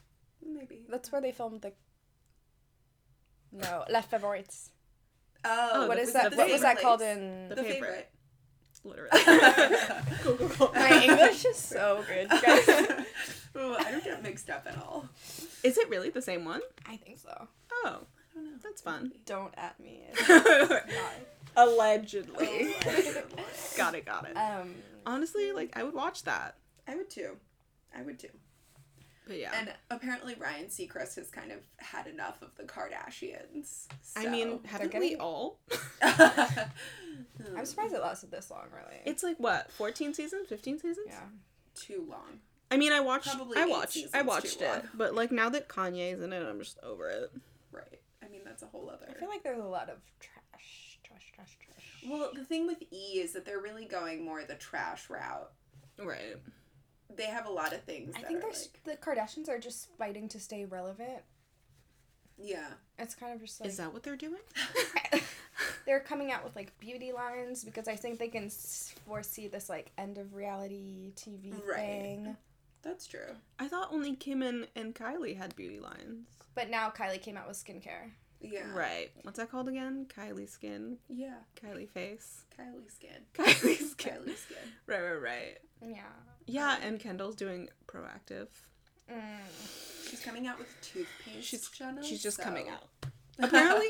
[0.46, 0.82] Maybe.
[0.88, 1.72] That's where they filmed the.
[3.52, 4.70] No, Les Favorites.
[5.44, 6.24] Oh, Oh, what the- is the that?
[6.36, 7.48] What was favorite that called in?
[7.48, 7.80] The The favorite.
[7.80, 8.10] favorite.
[8.84, 9.10] Literally.
[10.22, 10.72] Google.
[10.74, 12.68] My English is so good, you guys.
[13.56, 15.08] Ooh, I don't get mixed up at all.
[15.64, 16.60] Is it really the same one?
[16.86, 17.48] I think so.
[17.72, 18.50] Oh, I don't know.
[18.62, 19.12] that's fun.
[19.26, 20.04] Don't at me.
[21.56, 22.74] Allegedly.
[22.86, 23.22] Oh,
[23.76, 24.36] got it, got it.
[24.36, 24.74] um.
[25.06, 26.54] Honestly, like I would watch that.
[26.86, 27.36] I would too.
[27.96, 28.28] I would too.
[29.28, 29.52] But yeah.
[29.54, 33.86] And apparently Ryan Seacrest has kind of had enough of the Kardashians.
[34.16, 35.60] I mean, so- haven't getting- we all?
[36.02, 39.00] I'm surprised it lasted this long, really.
[39.04, 41.06] It's like what, 14 seasons, 15 seasons?
[41.08, 41.20] yeah.
[41.74, 42.40] too long.
[42.70, 44.76] I mean, I watched Probably I watched I too watched long.
[44.76, 47.30] it, but like now that Kanye's in it, I'm just over it.
[47.72, 48.00] Right.
[48.22, 49.06] I mean, that's a whole other.
[49.08, 52.04] I feel like there's a lot of trash, trash, trash, trash.
[52.10, 55.50] Well, the thing with E is that they're really going more the trash route.
[56.02, 56.36] Right.
[57.14, 58.14] They have a lot of things.
[58.16, 61.22] I that think are there's like, the Kardashians are just fighting to stay relevant.
[62.36, 62.68] yeah.
[62.98, 64.40] It's kind of just like Is that what they're doing?
[65.86, 68.50] they're coming out with like beauty lines because I think they can
[69.06, 71.76] foresee this like end of reality TV Right.
[71.76, 72.36] thing.
[72.82, 73.34] That's true.
[73.58, 76.26] I thought only Kim and, and Kylie had beauty lines.
[76.54, 78.10] But now Kylie came out with skincare.
[78.40, 78.72] Yeah.
[78.74, 79.10] Right.
[79.22, 80.06] What's that called again?
[80.16, 80.98] Kylie skin.
[81.08, 81.34] Yeah.
[81.60, 82.44] Kylie face.
[82.58, 83.10] Kylie skin.
[83.34, 84.12] Kylie skin.
[84.12, 84.56] Kylie skin.
[84.86, 85.58] Right, right, right.
[85.84, 86.02] Yeah.
[86.48, 88.48] Yeah, and Kendall's doing Proactiv.
[89.10, 90.08] Mm.
[90.10, 91.46] She's coming out with toothpaste.
[91.46, 92.84] She's Jenna, she's just so- coming out.
[93.38, 93.86] Apparently,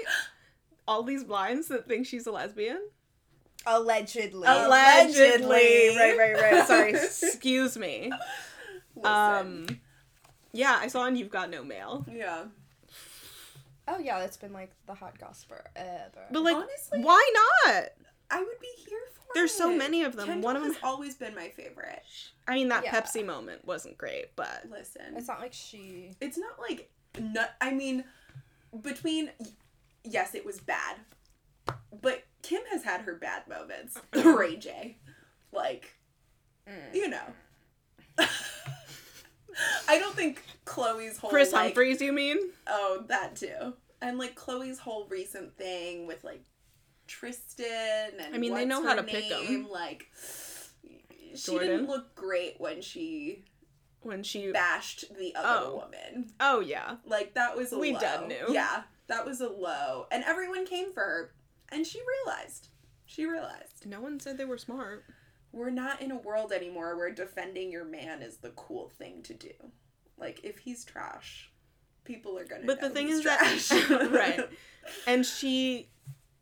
[0.86, 2.80] all these blinds that think she's a lesbian.
[3.66, 4.46] Allegedly.
[4.46, 5.96] Allegedly.
[5.96, 6.66] Right, right, right.
[6.66, 6.90] Sorry.
[6.92, 8.10] Excuse me.
[8.94, 9.10] Listen.
[9.10, 9.66] Um,
[10.52, 12.04] yeah, I saw on You've Got No Mail.
[12.12, 12.44] yeah.
[13.90, 16.26] Oh yeah, it's been like the hot gossip forever.
[16.30, 17.30] But like, Honestly- why
[17.64, 17.84] not?
[18.30, 20.26] I would be here for There's so many of them.
[20.26, 20.72] Kendall One of them.
[20.72, 22.02] has always been my favorite.
[22.46, 22.98] I mean, that Yeah.
[22.98, 25.16] Pepsi moment wasn't great, but Listen.
[25.16, 26.16] it's not like she.
[26.20, 28.04] it's not like nut I mean
[28.82, 29.30] between
[30.04, 30.96] yes, it was bad.
[32.00, 33.98] But Kim has had her bad moments.
[34.14, 34.98] Ray J.
[35.52, 35.94] Like,
[36.68, 36.94] Mm.
[36.94, 37.22] you know.
[39.88, 42.38] I don't think Khloe's whole Kris like, Humphries, you mean?
[42.66, 43.74] Oh, that too.
[44.00, 46.42] And like Khloe's whole recent thing with like
[47.08, 49.68] Tristan and I mean, they know how to pick them.
[49.70, 50.06] Like
[51.34, 51.68] she Jordan?
[51.68, 53.44] didn't look great when she
[54.02, 54.52] When she.
[54.52, 55.76] bashed the other Oh.
[55.76, 56.30] woman.
[56.40, 56.96] Oh yeah.
[57.04, 58.00] Like that was a We low.
[58.00, 58.46] done knew.
[58.50, 61.34] Yeah, that was a low, and everyone came for her,
[61.70, 62.68] and she realized.
[63.06, 65.04] She realized No one said they were smart.
[65.50, 69.32] we're not in a world anymore where defending your man is the cool thing to
[69.34, 69.52] do.
[70.18, 71.50] Like if he's trash,
[72.04, 72.66] people are gonna.
[72.66, 74.48] But the thing is that- Right.
[75.06, 75.88] And she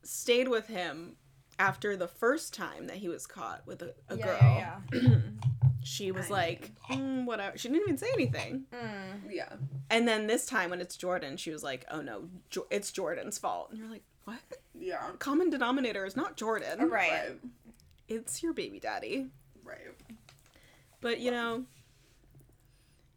[0.06, 1.16] stayed with him
[1.58, 4.38] after the first time that he was caught with a, a yeah, girl.
[4.42, 5.18] yeah, yeah.
[5.82, 7.56] she was I like, mm, whatever.
[7.56, 8.64] She didn't even say anything.
[8.74, 9.30] Mm.
[9.30, 9.52] Yeah.
[9.90, 13.38] And then this time when it's Jordan, she was like, oh no, jo- it's Jordan's
[13.38, 13.68] fault.
[13.70, 14.38] And you're like, what?
[14.74, 15.02] Yeah.
[15.18, 16.88] Common denominator is not Jordan.
[16.90, 17.10] Right.
[17.10, 17.38] Right.
[18.08, 19.28] It's your baby daddy.
[19.64, 19.78] Right.
[21.00, 21.64] But you know,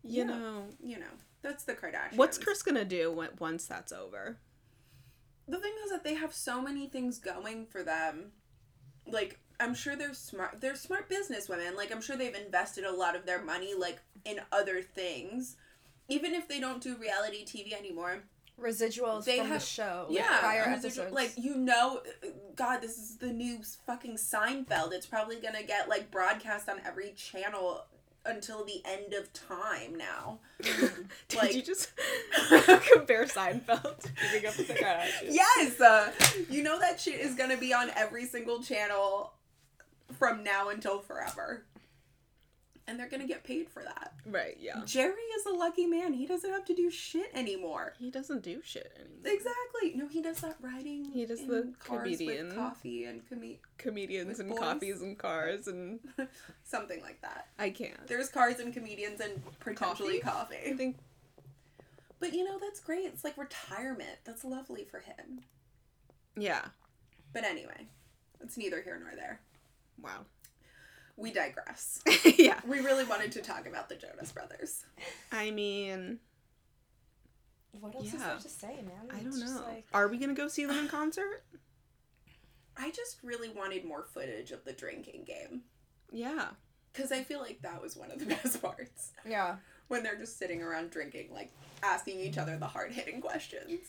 [0.04, 0.23] you Yeah.
[0.25, 1.06] know, You know,
[1.41, 2.15] that's the Kardashians.
[2.15, 4.38] what's Kris gonna do when, once that's over?
[5.49, 8.31] The thing is that they have so many things going for them.
[9.07, 10.62] Like, I'm sure they're smart.
[10.62, 11.75] They're smart business women.
[11.75, 15.57] Like, I'm sure they've invested a lot of their money, like, in other things.
[16.07, 18.23] Even if they don't do reality TV anymore,
[18.59, 20.05] Residuals They from have- the show.
[20.09, 21.13] like yeah, Prior episodes.
[21.13, 22.01] like you know,
[22.55, 24.91] God, this is the new fucking Seinfeld.
[24.91, 27.85] It's probably gonna get like broadcast on every channel
[28.25, 30.39] until the end of time now.
[30.62, 31.91] Did Like- you just
[32.93, 35.29] compare Seinfeld to keeping up with the Kardashians?
[35.29, 36.12] Yes, uh,
[36.49, 39.34] you know that shit is gonna be on every single channel
[40.17, 41.63] from now until forever,
[42.89, 44.13] and they're gonna get paid for that.
[44.25, 44.82] Right, yeah.
[44.86, 46.13] Jerry is a lucky man.
[46.13, 47.93] He doesn't have to do shit anymore.
[47.99, 49.32] He doesn't do shit anymore.
[49.34, 49.93] Exactly.
[49.95, 51.06] No, he does that writing.
[51.06, 52.47] He does the cars comedian.
[52.47, 54.60] with coffee and com- Comedians With and boys.
[54.60, 55.99] coffees and cars and
[56.63, 57.47] something like that.
[57.58, 58.08] I can't.
[58.08, 60.58] There's cars and comedians and potentially I coffee.
[60.67, 60.97] I think
[62.19, 63.06] But you know, that's great.
[63.06, 64.17] It's like retirement.
[64.25, 65.41] That's lovely for him.
[66.36, 66.65] yeah.
[67.32, 67.88] But anyway,
[68.41, 69.39] it's neither here nor there.
[70.02, 70.25] Wow.
[71.19, 72.01] We digress.
[72.38, 72.60] yeah.
[72.65, 74.86] We really wanted to talk about the Jonas Brothers.
[75.32, 76.19] I mean,
[77.79, 78.27] what else is yeah.
[78.27, 79.12] there to say, man?
[79.13, 79.63] I don't know.
[79.67, 81.43] like- Are we gonna go see them in concert?
[82.77, 85.63] I just really wanted more footage of the drinking game.
[86.12, 86.47] Yeah.
[86.93, 89.12] Because I feel like that was one of the best parts.
[89.27, 89.58] yeah.
[89.89, 91.51] When they're just sitting around drinking, like
[91.84, 93.79] asking each other the hard hitting questions.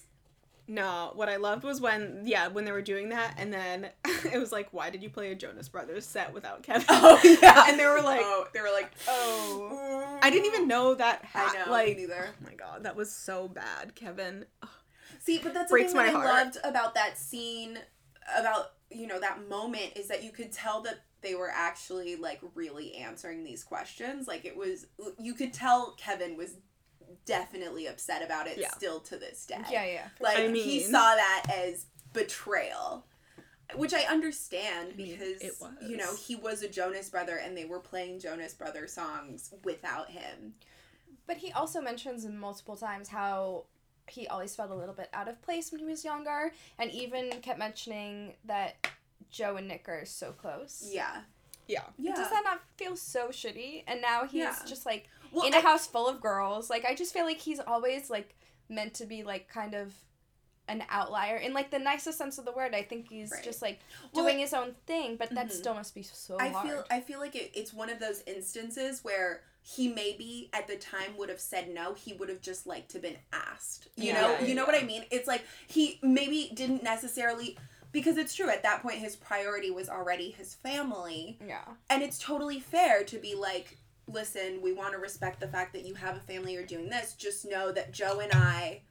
[0.68, 4.38] No, what I loved was when yeah, when they were doing that and then it
[4.38, 6.86] was like, why did you play a Jonas Brothers set without Kevin?
[6.88, 7.64] Oh yeah.
[7.68, 9.68] And they were like, oh, they were like, oh.
[9.72, 10.18] oh.
[10.22, 12.28] I didn't even know that ha- I know, like neither.
[12.28, 14.44] Oh my god, that was so bad, Kevin.
[15.20, 17.78] See, but that's Breaks the thing that I loved about that scene,
[18.36, 22.40] about you know that moment, is that you could tell that they were actually like
[22.54, 24.26] really answering these questions.
[24.26, 24.86] Like it was,
[25.18, 26.56] you could tell Kevin was
[27.24, 28.70] definitely upset about it Yeah.
[28.70, 29.58] still to this day.
[29.70, 30.08] Yeah, yeah.
[30.20, 33.04] Like I he saw that as betrayal.
[33.76, 35.52] Which I understand I mean, because it
[35.86, 40.10] you know he was a Jonas brother and they were playing Jonas brother songs without
[40.10, 40.54] him.
[41.28, 43.66] But he also mentions multiple times how
[44.08, 47.30] he always felt a little bit out of place when he was younger, and even
[47.42, 48.88] kept mentioning that
[49.30, 50.90] Joe and Nick are so close.
[50.92, 51.20] Yeah,
[51.68, 51.84] Yeah.
[51.96, 52.16] yeah.
[52.16, 53.84] Does that not feel so shitty?
[53.86, 54.56] And now he's Yeah.
[54.66, 56.70] just like well, in a I- house full of girls.
[56.70, 58.34] Like I just feel like he's always like
[58.68, 59.92] meant to be like kind of
[60.68, 62.74] an outlier in like the nicest sense of the word.
[62.74, 63.42] I think he's Right.
[63.42, 63.80] just like
[64.12, 65.52] Well, doing his own thing, but that Mhm.
[65.52, 66.66] still must be so I hard.
[66.68, 70.76] feel I feel like it, it's one of those instances where he maybe at the
[70.76, 71.92] time would have said no.
[71.94, 73.88] He would have just liked to been asked.
[73.96, 75.04] You Yeah, know, yeah, you know what I mean?
[75.10, 77.58] It's like he maybe didn't necessarily
[77.92, 81.64] because it's true at that point his priority was already his family, yeah.
[81.90, 83.76] and it's totally fair to be like,
[84.12, 86.52] listen, we want to respect the fact that you have a family.
[86.54, 87.14] You're doing this.
[87.14, 88.82] Just know that Joe and I.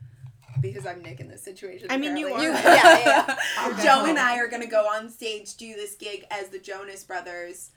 [0.61, 1.87] Because I'm Nick in this situation.
[1.89, 2.59] I mean, you apparently.
[2.59, 2.63] are.
[2.75, 3.35] Yeah,
[3.69, 3.83] yeah.
[3.83, 7.69] Joe and I are gonna go on stage, do this gig as the Jonas Brothers.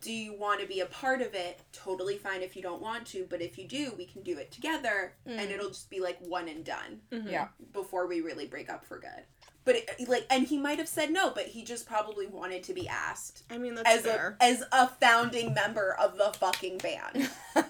[0.00, 1.60] Do you want to be a part of it?
[1.72, 4.50] Totally fine if you don't want to, but if you do, we can do it
[4.50, 5.52] together, and Mm.
[5.52, 7.30] it'll just be like one and done Mhm.
[7.30, 7.48] Yeah.
[7.72, 9.24] before we really break up for good.
[9.64, 12.74] But it, like, and he might have said no, but he just probably wanted to
[12.74, 14.36] be asked I mean, that's as fair.
[14.40, 17.30] a as a founding member of the fucking band,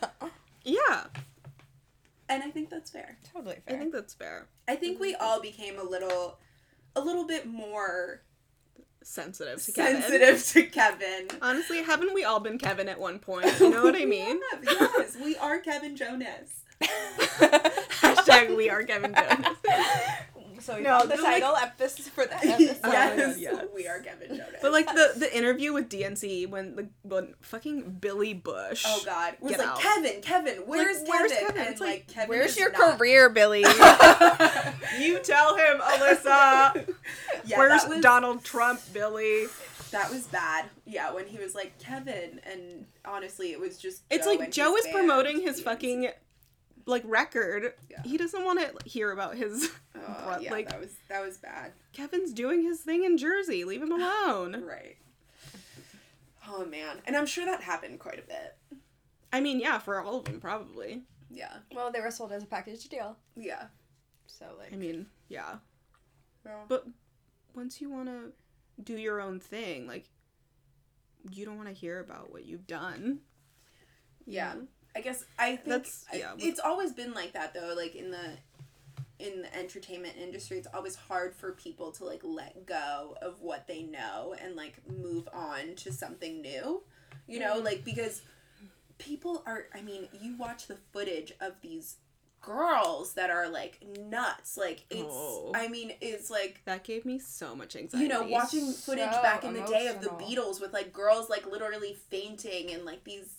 [0.64, 1.04] yeah,
[2.28, 3.18] and I think that's fair.
[3.32, 3.76] totally fair.
[3.76, 4.48] I think that's fair.
[4.66, 6.38] I think we all became a little,
[6.96, 8.22] a little bit more
[9.06, 10.00] Sensitive to Kevin.
[10.00, 11.28] sensitive to Kevin.
[11.42, 13.44] Honestly, haven't we all been Kevin at one point?
[13.60, 14.40] You know what I We mean?
[14.52, 16.62] have, yes, we are Kevin Jonas.
[16.82, 19.56] Hashtag we are Kevin Jonas.
[20.64, 22.58] So we No, found the but, like- title episode for the episode.
[22.60, 22.78] Yes,
[23.38, 23.64] yeah, yes.
[23.74, 24.56] we are Kevin Jonas.
[24.62, 28.84] But like the the interview with DNCE when the when fucking Billy Bush.
[28.86, 29.78] oh god, was Get like out.
[29.80, 31.08] Kevin, Kevin, where's Like, Kevin?
[31.10, 31.56] where's Kevin?
[31.60, 33.64] And It's like, like, Kevin, Where's your not- career, Billy?
[34.98, 36.94] You tell him, Alyssa.
[37.44, 39.46] yeah, Where's was, Donald Trump, Billy?
[39.90, 40.66] That was bad.
[40.86, 44.02] Yeah, when he was like Kevin, and honestly, it was just.
[44.10, 45.64] It's Joe like and Joe his is band, promoting his DNCE.
[45.64, 46.08] fucking
[46.86, 47.72] like record.
[47.90, 48.02] Yeah.
[48.04, 49.70] He doesn't want to hear about his.
[50.06, 51.72] Oh, bro- yeah, like that was that was bad.
[51.94, 53.64] Kevin's doing his thing in Jersey.
[53.64, 54.62] Leave him alone.
[54.66, 54.96] Right.
[56.46, 58.56] Oh man, and I'm sure that happened quite a bit.
[59.32, 61.02] I mean, yeah, for all of them probably.
[61.30, 61.54] Yeah.
[61.74, 63.16] well, they were sold as a package deal.
[63.34, 63.64] Yeah.
[64.26, 65.54] So like I mean, yeah.
[66.44, 66.86] Well, But
[67.54, 68.32] once you want to
[68.82, 70.10] do your own thing, like
[71.30, 73.20] you don't want to hear about what you've done.
[74.26, 74.54] Yeah.
[74.96, 76.34] I guess I think That's- I- yeah.
[76.38, 77.74] it's always been like that though.
[77.76, 78.38] Like in the
[79.18, 83.66] in the entertainment industry, it's always hard for people to like let go of what
[83.66, 86.82] they know and like move on to something new.
[87.26, 87.64] You know, mm-hmm.
[87.64, 88.22] like because
[88.98, 89.66] people are.
[89.74, 91.96] I mean, you watch the footage of these
[92.40, 94.56] girls that are like nuts.
[94.56, 95.02] Like it's.
[95.04, 95.52] Oh.
[95.54, 98.04] I mean, it's like That gave me so much anxiety.
[98.04, 100.10] you know, watching footage So back in the day of the.
[100.10, 103.34] Beatles with like girls like literally fainting and like these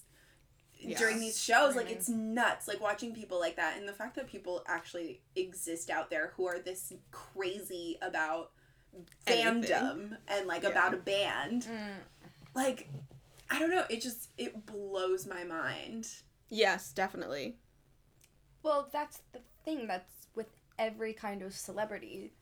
[0.78, 0.98] Yeah.
[0.98, 2.68] during these shows, like it's nuts.
[2.68, 6.46] Like watching people like that, and the fact that people actually exist out there who
[6.48, 8.52] are this crazy about
[9.28, 9.64] Anything.
[9.64, 10.70] fandom and like Yeah.
[10.70, 11.96] about a band, Mm.
[12.54, 12.88] like
[13.50, 16.08] I don't know, it just it blows my mind.
[16.50, 17.58] Yes, definitely.
[18.64, 19.88] Well, that's the thing.
[19.88, 20.48] That's with
[20.80, 22.34] every kind of celebrity.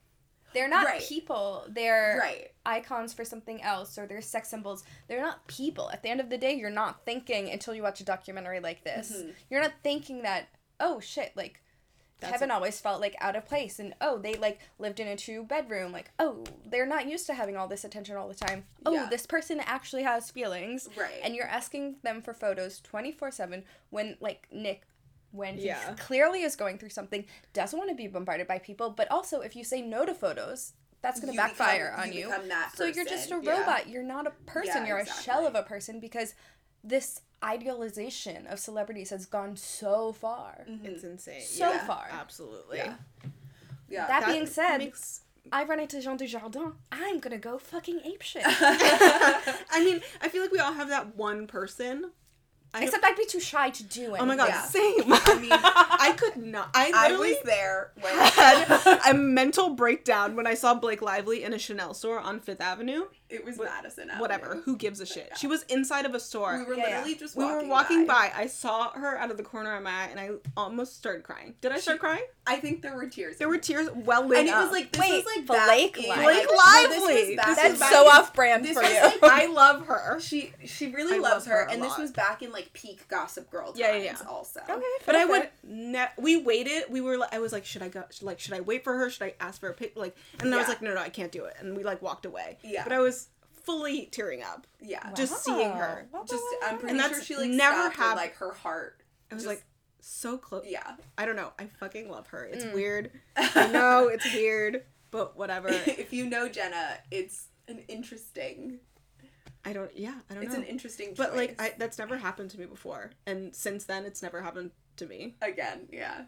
[0.54, 1.02] They're not Right.
[1.02, 1.66] people.
[1.70, 2.52] They're Right.
[2.66, 4.84] icons for something else, or they're sex symbols.
[5.08, 5.90] They're not people.
[5.92, 8.84] At the end of the day, you're not thinking until you watch a documentary like
[8.84, 9.12] this.
[9.12, 9.36] Mhm.
[9.50, 11.60] You're not thinking that, oh shit, like
[12.20, 15.18] That's Kevin always felt like out of place, and oh, they like lived in a
[15.18, 15.92] two bedroom.
[15.92, 18.66] Like, oh, they're not used to having all this attention all the time.
[18.86, 19.08] Oh, Yeah.
[19.10, 21.20] this person actually has feelings, Right.
[21.22, 24.84] and you're asking them for photos 24 7 when, like, Nick,
[25.34, 25.96] when he Yeah.
[25.98, 29.56] clearly is going through something, doesn't want to be bombarded by people, but also if
[29.56, 32.26] you say no to photos, that's going to backfire become- on you.
[32.28, 33.44] become that So you're just a person.
[33.44, 33.60] Yeah.
[33.60, 33.90] robot.
[33.90, 34.84] You're not a person.
[34.84, 36.34] Yeah, you're a shell of a person because
[36.84, 40.66] this idealization of celebrities has gone so far.
[40.70, 40.86] Mhm.
[40.86, 41.42] It's insane.
[41.42, 42.08] So yeah, far.
[42.12, 42.78] Absolutely.
[42.78, 42.96] Yeah.
[43.90, 44.08] yeah.
[44.08, 46.76] That, being said, makes- I run into Jean Dujardin.
[46.92, 48.44] I'm gonna go fucking apeshit.
[48.46, 52.12] I mean, I feel like we all have that one person.
[52.76, 54.22] I Except I'd be too shy to do it.
[54.22, 54.62] oh my god, Yeah.
[54.64, 55.04] same.
[55.08, 56.70] I mean, I could not.
[56.74, 61.44] I I literally was there when had a mental breakdown when I saw Blake Lively
[61.44, 63.04] in a Chanel store on Fifth Avenue.
[63.34, 64.10] It was What- Madison.
[64.10, 64.22] Avenue.
[64.22, 64.62] Whatever.
[64.66, 65.32] Who gives a shit?
[65.38, 66.58] She was inside of a store.
[66.60, 66.90] We were Yeah, yeah.
[66.98, 68.30] literally just We were walking by.
[68.30, 68.32] by.
[68.36, 71.56] I saw her out of the corner of my eye, and I almost started crying.
[71.62, 72.24] Did I start crying?
[72.46, 73.38] I think there were tears.
[73.38, 76.10] There were tears welling and it was like this Wait, was like Blake back in,
[76.10, 76.24] Lively?
[76.26, 77.36] Blake no, this was Lively.
[77.38, 79.00] back in- That's back so off brand for you.
[79.04, 80.20] like- I love her.
[80.20, 82.74] She she really I loves love her, her a and this was back in like
[82.74, 83.80] peak Gossip Girl times.
[83.80, 84.18] Yeah, yeah, yeah.
[84.28, 85.52] Also, okay, But I would fair.
[85.64, 86.84] ne- we waited.
[86.90, 88.04] We were li- I was like, should I go?
[88.22, 89.10] Like, should I wait for her?
[89.10, 89.96] Should I ask for a pic?
[89.96, 91.56] Like, and then I was like, no, no, I can't do it.
[91.60, 92.58] And we like walked away.
[92.62, 92.84] Yeah.
[92.84, 93.23] But I was
[93.64, 94.68] fully tearing up.
[94.82, 95.12] yeah.
[95.14, 96.08] just seeing her.
[96.12, 96.26] Wow.
[96.30, 99.02] Just I'm pretty And sure that's she like never stopped and, like her heart.
[99.32, 99.66] I was just- like
[100.00, 100.66] so close.
[100.68, 100.96] yeah.
[101.18, 101.54] I don't know.
[101.58, 102.46] I fucking love her.
[102.46, 102.74] It's Mm.
[102.74, 103.12] weird.
[103.38, 105.70] I know it's weird, but whatever.
[105.72, 108.80] if you know Jenna, it's an interesting.
[109.66, 109.96] I don't.
[109.98, 110.60] Yeah, I don't It's know.
[110.60, 111.14] an interesting.
[111.16, 111.56] but like.
[111.62, 115.36] I, that's never happened to me before, and since then, it's never happened to me.
[115.42, 116.24] again, yeah.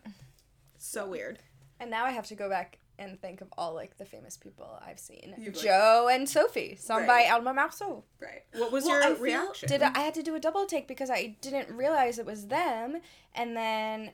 [0.77, 1.39] So weird.
[1.81, 4.79] And now I have to go back and think of all like the famous people
[4.86, 5.34] I've seen.
[5.38, 7.27] You've, like- Joe and Sophie, sung Right.
[7.27, 8.03] by Alma Marceau.
[8.21, 8.43] Right.
[8.53, 9.69] What was Well, I your feel- reaction?
[9.69, 12.47] Did I, I had to do a double take because I didn't realize it was
[12.47, 13.01] them,
[13.34, 14.12] and then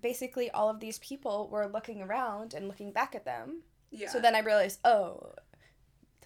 [0.00, 3.62] basically all of these people were looking around and looking back at them.
[3.90, 4.08] Yeah.
[4.08, 5.32] So then I realized, oh,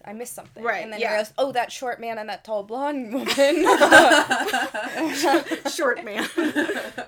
[0.05, 0.63] I missed something.
[0.63, 1.09] Right, And then yeah.
[1.09, 3.27] I realized, oh, that short man and that tall blonde woman.
[5.69, 6.25] Short man.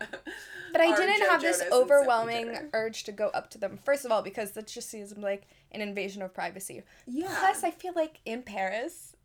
[0.72, 3.58] But I didn't Joe have this Jonas and Sophie overwhelming urge to go up to
[3.58, 3.80] them.
[3.84, 6.84] First of all, because that just seems like an invasion of privacy.
[7.08, 7.28] yeah.
[7.40, 9.16] Plus, I feel like in Paris,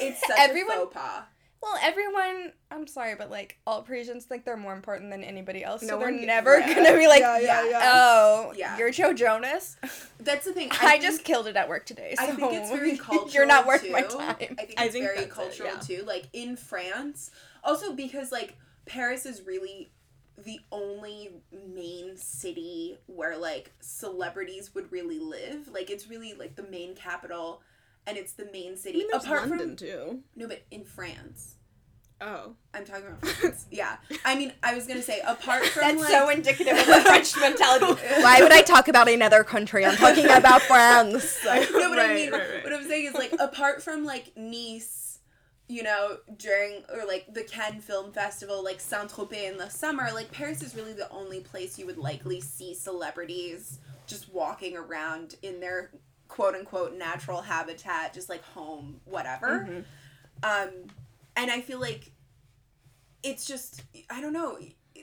[0.00, 1.22] it's such everyone- a faux pas.
[1.62, 5.82] well, everyone, I'm sorry, but like all Parisians think they're more important than anybody else.
[5.82, 6.74] No so they're never yeah.
[6.74, 7.70] gonna be like, Yeah, yeah, yeah.
[7.70, 7.90] yeah.
[7.92, 8.78] oh, Yeah.
[8.78, 9.76] you're Joe Jonas.
[10.18, 10.68] That's the thing.
[10.80, 12.14] I, think- just killed it at work today.
[12.16, 13.30] So I think it's very cultural.
[13.32, 13.92] you're not worth too.
[13.92, 14.30] my time.
[14.30, 15.80] I think it's I think very that's it, cultural yeah.
[15.80, 16.04] too.
[16.06, 17.30] Like in France,
[17.62, 19.90] also because like Paris is really
[20.44, 21.30] the only
[21.74, 25.68] main city where like celebrities would really live.
[25.72, 27.62] Like it's really like the main capital,
[28.06, 28.98] and it's the main I city.
[28.98, 30.20] mean, there's Apart London from too.
[30.36, 31.56] no, but in France.
[32.22, 32.52] Oh.
[32.74, 33.64] I'm talking about France.
[33.70, 33.96] yeah.
[34.26, 37.34] I mean, I was gonna say apart from That's like, so indicative of the French
[37.40, 37.86] mentality.
[38.20, 39.86] Why would I talk about another country?
[39.86, 41.38] I'm talking about France.
[41.44, 42.64] no, but I Right, mean, right, right.
[42.64, 45.09] what I'm saying is like apart from like Nice,
[45.70, 50.08] you know, during or like the Cannes Film Festival, like Saint Tropez in the summer,
[50.12, 55.36] like Paris is really the only place you would likely see celebrities just walking around
[55.42, 55.92] in their
[56.26, 59.68] quote unquote natural habitat, just like home, whatever.
[59.68, 59.84] Mhm.
[60.42, 60.70] Um,
[61.36, 62.10] and I feel like
[63.22, 64.58] it's just I don't know.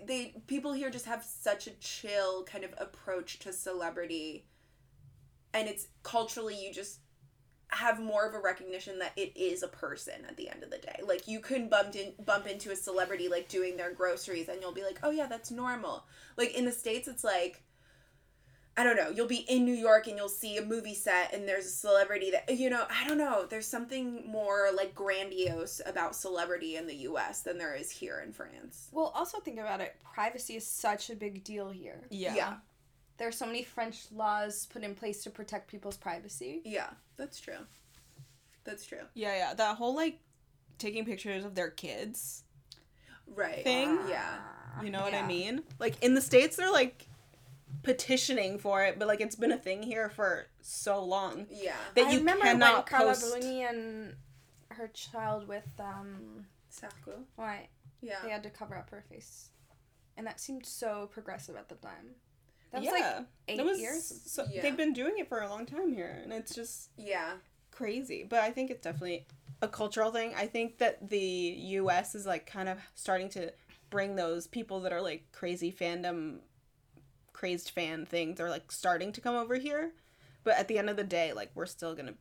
[0.06, 4.46] They people here just have such a chill kind of approach to celebrity,
[5.54, 7.00] and it's culturally you just
[7.70, 10.78] have more of a recognition that it is a person at the end of the
[10.78, 11.00] day.
[11.04, 14.74] Like you can bump in bump into a celebrity like doing their groceries, and you'll
[14.74, 16.06] be like, oh yeah, that's normal.
[16.38, 17.64] Like in the states, it's like.
[18.80, 21.48] I don't know, you'll be in New York and you'll see a movie set and
[21.48, 26.16] there's a celebrity that you know, I don't know, there's something more like grandiose about
[26.16, 28.90] celebrity in the US than there is here in France.
[28.92, 29.96] Well, also think about it.
[30.14, 32.06] Privacy is such a big deal here.
[32.12, 32.36] Yeah.
[32.36, 32.54] Yeah.
[33.18, 36.62] There are so many French laws put in place to protect people's privacy.
[36.64, 37.66] Yeah, that's true.
[38.64, 39.06] That's true.
[39.14, 39.54] Yeah, yeah.
[39.54, 40.20] That whole like
[40.78, 42.44] taking pictures of their kids
[43.26, 43.64] Right.
[43.64, 43.98] thing.
[44.08, 44.38] Yeah.
[44.84, 45.64] You know what I mean?
[45.80, 47.08] Like in the states, they're like
[47.84, 51.76] petitioning for it, but like it's been a thing here for so long Yeah.
[51.96, 53.32] that I you remember when cannot Carla post.
[53.32, 54.16] Bruni and
[54.70, 57.24] her child with um Sacco.
[57.36, 57.70] why
[58.02, 58.20] Yeah.
[58.24, 59.50] they had to cover up her face,
[60.16, 62.16] and that seemed so progressive at the time.
[62.72, 64.22] That was yeah, like eight That was years.
[64.26, 64.62] So, Yeah.
[64.62, 67.34] They've been doing it for a long time here, and it's just Yeah.
[67.72, 68.24] crazy.
[68.24, 69.26] But I think it's definitely
[69.62, 70.34] a cultural thing.
[70.36, 72.14] I think that the U.S.
[72.16, 73.52] is like kind of starting to
[73.90, 76.40] bring those people that are like crazy fandom,
[77.34, 78.38] crazed fan things.
[78.38, 79.94] They're like starting to come over here,
[80.44, 82.16] but at the end of the day, like we're still gonna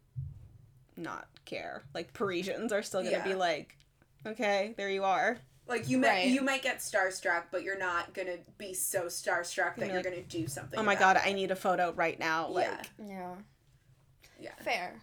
[0.96, 1.82] not care.
[1.94, 3.76] Like Parisians are still gonna be like,
[4.24, 5.38] okay, there you are.
[5.68, 6.28] Like you might Right.
[6.28, 10.04] you might get starstruck, but you're not gonna be so starstruck that You're you're like,
[10.04, 10.78] gonna do something.
[10.78, 11.28] Oh my about god, it.
[11.30, 12.48] I need a photo right now.
[12.48, 12.66] Like,
[12.98, 13.06] Yeah.
[13.08, 13.34] Yeah,
[14.40, 14.54] Yeah.
[14.62, 15.00] fair.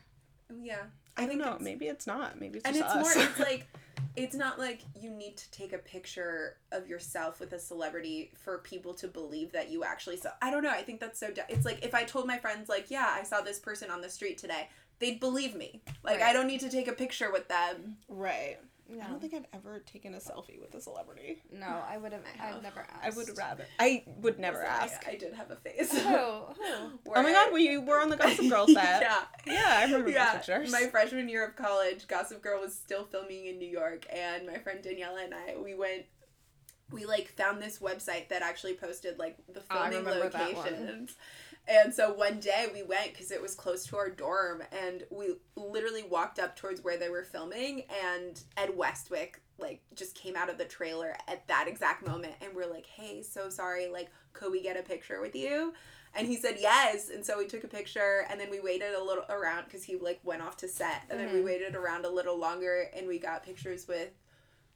[0.61, 0.83] Yeah.
[1.17, 1.47] I don't think know.
[1.49, 2.39] it's- Maybe it's not.
[2.39, 3.15] Maybe it's and just it's us.
[3.15, 3.67] more it's like
[4.15, 8.59] it's not like you need to take a picture of yourself with a celebrity for
[8.59, 11.45] people to believe that you actually saw i don't know i think that's so du-
[11.49, 14.09] it's like if i told my friends like yeah i saw this person on the
[14.09, 14.67] street today
[14.99, 18.57] they'd believe me like i don't need to take a picture with them right.
[18.91, 21.41] I don't think I've ever taken a selfie with a celebrity.
[21.51, 22.21] no, I would have.
[22.39, 22.61] I have.
[22.61, 23.05] Never asked.
[23.05, 23.65] I would rather.
[23.79, 25.01] I would never ask.
[25.07, 26.91] I, I did have a face Oh, oh.
[27.15, 29.01] Oh my god, we were on the Gossip Girl set.
[29.01, 30.71] yeah Yeah, I remember yeah, those pictures.
[30.71, 34.57] my freshman year of college, Gossip Girl was still filming in New York, and my
[34.57, 36.03] friend Daniela and I, we went,
[36.91, 40.65] we like found this website that actually posted like the Oh, filming remember that one.
[40.65, 41.15] locations.
[41.67, 45.35] And so one day we went because it was close to our dorm, and we
[45.55, 50.49] literally walked up towards where they were filming, and Ed Westwick like just came out
[50.49, 54.51] of the trailer at that exact moment, and we're like, "Hey, so sorry, like, could
[54.51, 55.73] we get a picture with you?"
[56.15, 59.01] And he said yes, and so we took a picture, and then we waited a
[59.03, 61.45] little around because he like went off to set, and then we Mhm.
[61.45, 64.09] waited around a little longer, and we got pictures with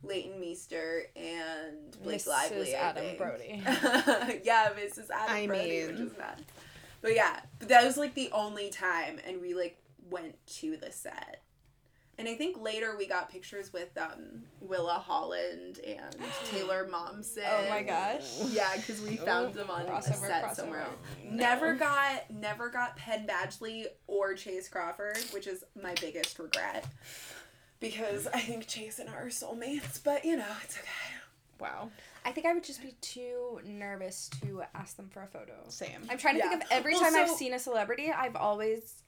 [0.03, 2.27] Leighton Meester and Blake Mrs.
[2.27, 2.75] Lively.
[2.75, 3.17] I Adam think.
[3.17, 3.61] Brody.
[4.45, 5.09] yeah, Mrs.
[5.09, 6.45] Adam I Brody, which mean- is mad.
[7.01, 9.77] But yeah, but that was like the only time, and we like
[10.09, 11.43] went to the set.
[12.19, 17.45] And I think later we got pictures with um, Willa Holland and Taylor Momsen.
[17.47, 18.39] Oh my gosh.
[18.49, 20.55] Yeah, because we found them on a set crossover.
[20.55, 20.81] somewhere.
[20.81, 20.95] else.
[21.29, 26.85] Never got never got Penn Badgley or Chace Crawford, which is my biggest regret.
[27.79, 30.87] Because I think Chace and I are soulmates, but you know, it's okay.
[31.59, 31.91] Wow.
[32.27, 35.53] I think I would just be too nervous to ask them for a photo.
[35.69, 36.05] Same.
[36.09, 36.49] I'm trying to Yeah.
[36.49, 39.01] think of every Well, time I've seen a celebrity, I've always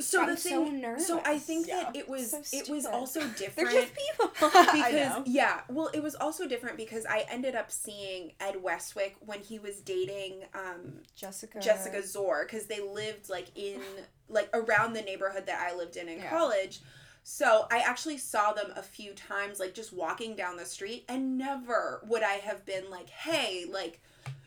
[0.00, 1.84] So I'm the so thing, so I think Yeah.
[1.84, 2.86] that it was So it was stupid.
[2.96, 4.30] also they're different just people.
[4.42, 5.22] I because know.
[5.24, 9.60] yeah, well, it was also different because I ended up seeing Ed Westwick when he
[9.60, 11.60] was dating um, Jessica.
[11.60, 13.80] Jessica Szohr because they lived like in
[14.28, 16.30] like around the neighborhood that I lived in in Yeah.
[16.30, 16.80] college.
[17.26, 21.38] So I actually saw them a few times, like just walking down the street, and
[21.38, 23.98] never would I have been like, "Hey, like,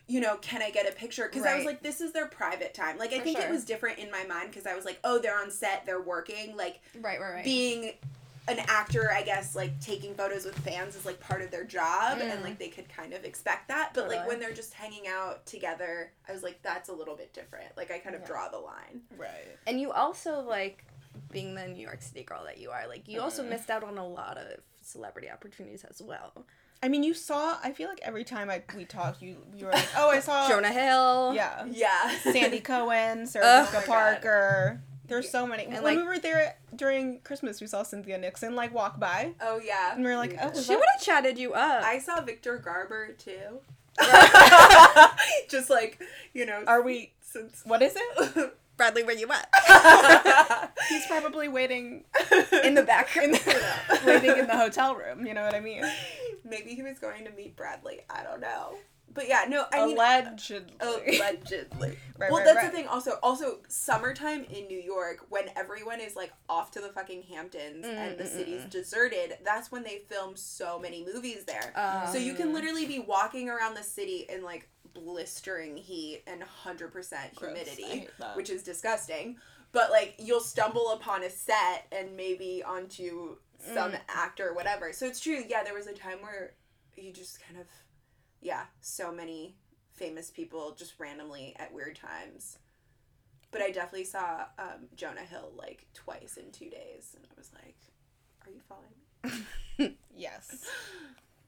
[0.06, 2.74] you know, can I get a picture?" Because I was like, "This is their private
[2.74, 5.00] time." Like, I For think it was different in my mind because I was like,
[5.02, 7.44] "Oh, they're on set, they're working." Like Right, right, right.
[7.44, 7.94] being
[8.46, 12.20] an actor, I guess, like taking photos with fans is like part of their job,
[12.20, 12.42] and Mm.
[12.44, 13.90] like they could kind of expect that.
[13.92, 17.34] But like when they're just hanging out together, I was like, that's a little bit
[17.34, 17.76] different.
[17.76, 18.28] Like I kind of Yeah.
[18.28, 19.02] draw the line.
[19.16, 19.58] Right.
[19.66, 20.84] and you also like
[21.30, 22.86] being the New York City girl that you are.
[22.88, 23.48] Like you also Mhm.
[23.50, 24.46] missed out on a lot of
[24.82, 26.46] celebrity opportunities as well.
[26.82, 27.58] I mean, you saw.
[27.62, 30.48] I feel like every time I we talked, you you were like, oh, I saw.
[30.48, 31.32] Jonah Hill.
[31.34, 31.64] Yeah.
[31.70, 32.16] Yeah.
[32.20, 33.64] Sandy Cohen, Sarah Ugh.
[33.66, 33.86] Jessica Oh.
[33.86, 34.80] Parker.
[35.06, 35.64] There's so many.
[35.64, 39.32] And, when like- we were there during Christmas, we saw Cynthia Nixon like walk by,
[39.40, 39.94] Oh yeah.
[39.94, 41.82] and we were like, oh, She would have chatted you up.
[41.82, 43.60] I saw Victor Garber too.
[45.48, 45.98] just like
[46.32, 46.62] you know.
[46.66, 47.12] Are we?
[47.20, 47.62] Since.
[47.64, 48.54] What is it?
[48.78, 50.72] Bradley, where you at?
[50.88, 52.04] He's probably waiting
[52.64, 53.14] In the back.
[53.16, 53.62] in the,
[54.06, 55.26] waiting in the hotel room.
[55.26, 55.84] You know what I mean?
[56.44, 58.00] Maybe he was going to meet Bradley.
[58.08, 58.76] I don't know.
[59.12, 59.64] But yeah, no.
[59.72, 60.74] I mean, Allegedly.
[60.80, 61.96] allegedly.
[62.18, 62.72] Right, well, right, that's right.
[62.72, 62.88] the thing.
[62.88, 67.86] Also, also summertime in New York, when everyone is like off to the fucking Hamptons
[67.86, 68.70] and the Mm, mm, city's mm.
[68.70, 71.72] deserted, that's when they film so many movies there.
[71.76, 76.42] Um, so you can literally be walking around the city in like blistering heat and
[76.42, 79.36] hundred percent humidity, which is disgusting.
[79.72, 84.00] But like you'll stumble upon a set and maybe onto some Mm.
[84.08, 84.92] actor or whatever.
[84.92, 85.42] So it's true.
[85.48, 86.54] Yeah, there was a time where
[86.96, 87.66] you just kind of,
[88.40, 89.56] yeah, so many
[89.94, 92.58] famous people just randomly at weird times.
[93.50, 97.50] but I definitely saw um, Jonah Hill like twice in two days, and I was
[97.54, 97.76] like,
[98.46, 98.94] "Are you following
[99.78, 100.66] me?" Yes.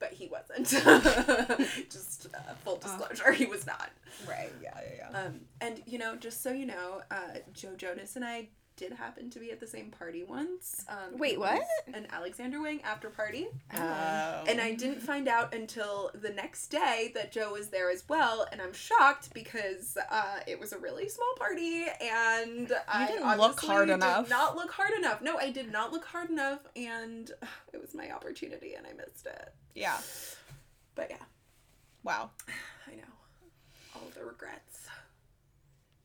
[0.00, 0.66] But he wasn't.
[1.90, 3.90] just uh, full disclosure, he was not.
[4.28, 4.50] Right.
[4.62, 4.72] Yeah.
[4.74, 5.10] Yeah.
[5.12, 5.18] Yeah.
[5.20, 8.48] Um, and you know, just so you know, uh, Joe Jonas and I
[8.80, 10.86] did happen to be at the same party once.
[10.88, 11.60] Um, Wait, what?
[11.92, 13.46] An Alexander Wang after party.
[13.76, 14.44] Oh.
[14.48, 18.46] And I didn't find out until the next day that Joe was there as well,
[18.50, 23.60] and I'm shocked because uh, it was a really small party, and I didn't look
[23.60, 24.30] hard did enough.
[24.30, 25.20] Not look hard enough.
[25.20, 28.94] No, I did not look hard enough, and uh, it was my opportunity, and I
[28.94, 29.52] missed it.
[29.74, 29.98] Yeah.
[30.94, 31.24] But yeah,
[32.02, 32.30] Wow.
[32.88, 33.02] I know
[33.94, 34.69] all the regrets.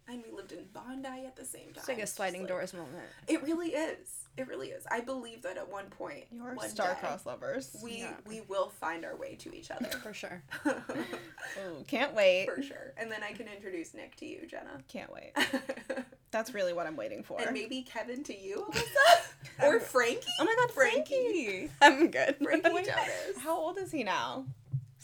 [0.07, 1.73] And we lived in Bondi at the same time.
[1.77, 3.03] It's like a sliding like- doors moment.
[3.27, 4.09] It really is.
[4.37, 4.83] It really is.
[4.91, 7.75] I believe that at one point, You're one star-crossed lovers.
[7.81, 8.13] we Yeah.
[8.27, 9.87] we will find our way to each other.
[10.03, 10.43] For sure.
[10.67, 12.47] Ooh, can't wait.
[12.53, 12.93] For sure.
[12.97, 14.81] And then I can introduce Nick to you, Jenna.
[14.89, 15.31] Can't wait.
[16.31, 17.39] That's really what I'm waiting for.
[17.39, 19.63] and maybe Kevin to you, Alyssa?
[19.63, 20.27] or Frankie?
[20.39, 21.69] oh my god, Frankie.
[21.69, 21.71] Frankie.
[21.81, 22.35] I'm good.
[22.43, 23.37] Frankie Wait, Jonas.
[23.39, 24.45] How old is he now?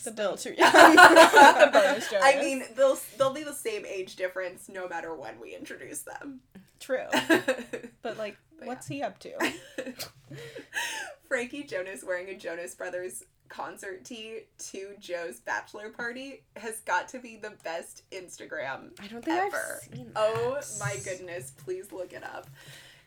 [0.02, 0.74] Still too young.
[0.74, 0.96] young.
[0.96, 2.26] The bonus Jonas.
[2.26, 6.42] I mean, they'll they'll be the same age difference no matter when we introduce them.
[6.80, 7.06] True.
[8.02, 9.32] But like, But what's he up to?
[11.28, 17.20] Frankie Jonas wearing a Jonas Brothers concert tee to Joe's bachelor party has got to
[17.20, 19.82] be the best Instagram I don't think ever.
[19.84, 20.66] I've seen oh that.
[20.66, 22.48] Oh my goodness, please look it up.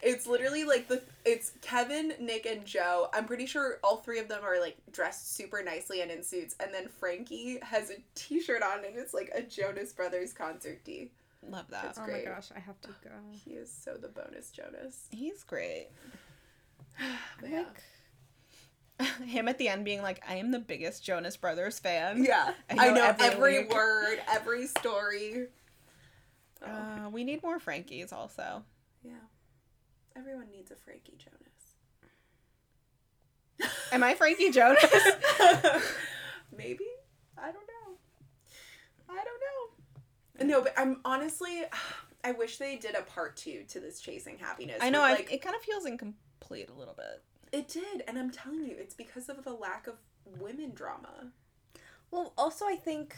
[0.05, 3.09] It's literally like the it's Kevin, Nick, and Joe.
[3.15, 6.55] I'm pretty sure all three of them are like dressed super nicely and in suits,
[6.61, 11.11] and then Frankie has a t-shirt on and it's like a Jonas Brothers concert tee.
[11.49, 11.87] Love that.
[11.87, 12.27] It's Oh great.
[12.27, 13.11] my gosh, I have to go.
[13.45, 15.07] He is so the bonus Jonas.
[15.11, 15.89] He's great.
[17.41, 17.65] But I'm yeah.
[19.01, 22.25] Him him at the end being like, I am the biggest Jonas Brothers fan.
[22.25, 25.47] Yeah, I I know know, every every, word, every story.
[26.63, 28.63] Oh, Uh, we need more Frankies also.
[29.03, 29.13] yeah.
[30.17, 31.41] Everyone needs a Frankie Jonas.
[33.93, 34.85] Am I Frankie Jonas?
[36.57, 36.85] Maybe.
[37.37, 37.97] I don't know.
[39.09, 39.41] I don't
[40.41, 40.47] know.
[40.47, 41.62] No, but I'm honestly,
[42.25, 44.79] I wish they did a part two to this chasing happiness.
[44.81, 45.03] I know.
[45.03, 47.23] with, I, like it kind of feels incomplete a little bit.
[47.53, 49.95] it did, and I'm telling you, it's because of the lack of
[50.41, 51.33] women drama.
[52.11, 53.17] Well, also I think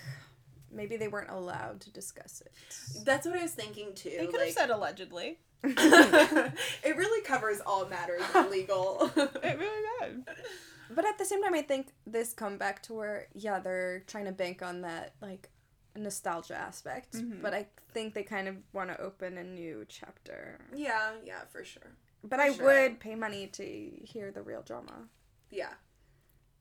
[0.71, 2.53] maybe they weren't allowed to discuss it.
[3.05, 4.15] That's what I was thinking too.
[4.19, 5.39] They could have said allegedly.
[5.65, 9.11] it really covers all matters of legal.
[9.17, 10.25] It really did.
[10.95, 14.27] But at the same time, I think this come back to where yeah they're trying
[14.27, 15.49] to bank on that like
[15.97, 17.13] nostalgia aspect.
[17.15, 17.43] Mhm.
[17.43, 20.59] But I think they kind of want to open a new chapter.
[20.75, 21.97] yeah, yeah, for sure.
[22.23, 22.65] But For I sure.
[22.67, 23.65] would pay money to
[24.03, 25.09] hear the real drama
[25.51, 25.71] Yeah.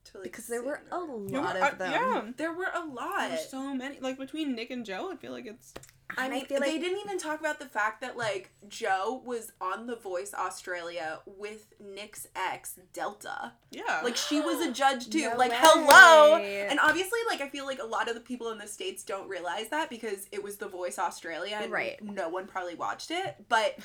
[0.06, 1.28] To, like, because there were a learn.
[1.30, 1.92] lot Yeah, of them.
[1.92, 2.32] Yeah.
[2.38, 3.30] There were a lot.
[3.30, 4.00] There's so many.
[4.00, 5.74] Like between Nick and Joe, I feel like it's.
[6.18, 9.52] I mean, feel like they didn't even talk about the fact that like Joe was
[9.60, 13.54] on The Voice Australia with Nick's ex Delta.
[13.72, 14.02] Yeah.
[14.04, 15.30] Like she was a judge too.
[15.30, 15.58] No like way.
[15.60, 16.38] hello.
[16.38, 19.28] And obviously, like I feel like a lot of the people in the states don't
[19.28, 22.02] realize that because it was The Voice Australia and Right.
[22.04, 23.78] no one probably watched it, but.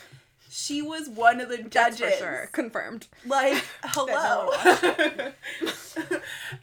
[0.53, 2.01] She was one of the judges.
[2.01, 3.07] That's for sure confirmed.
[3.24, 4.51] Like, hello.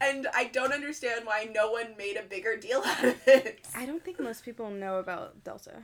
[0.02, 3.66] and I don't understand why no one made a bigger deal out of it.
[3.76, 5.84] I don't think most people know about Delta.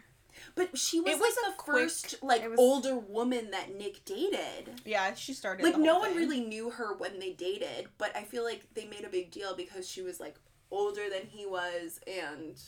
[0.55, 4.03] But she was, It was like the quick- first like was- older woman that Nick
[4.03, 4.81] dated.
[4.85, 5.63] yeah, she started.
[5.63, 8.63] Like the no whole one really knew her when they dated, but I feel like
[8.73, 10.35] they made a big deal because she was like
[10.71, 12.59] older than he was and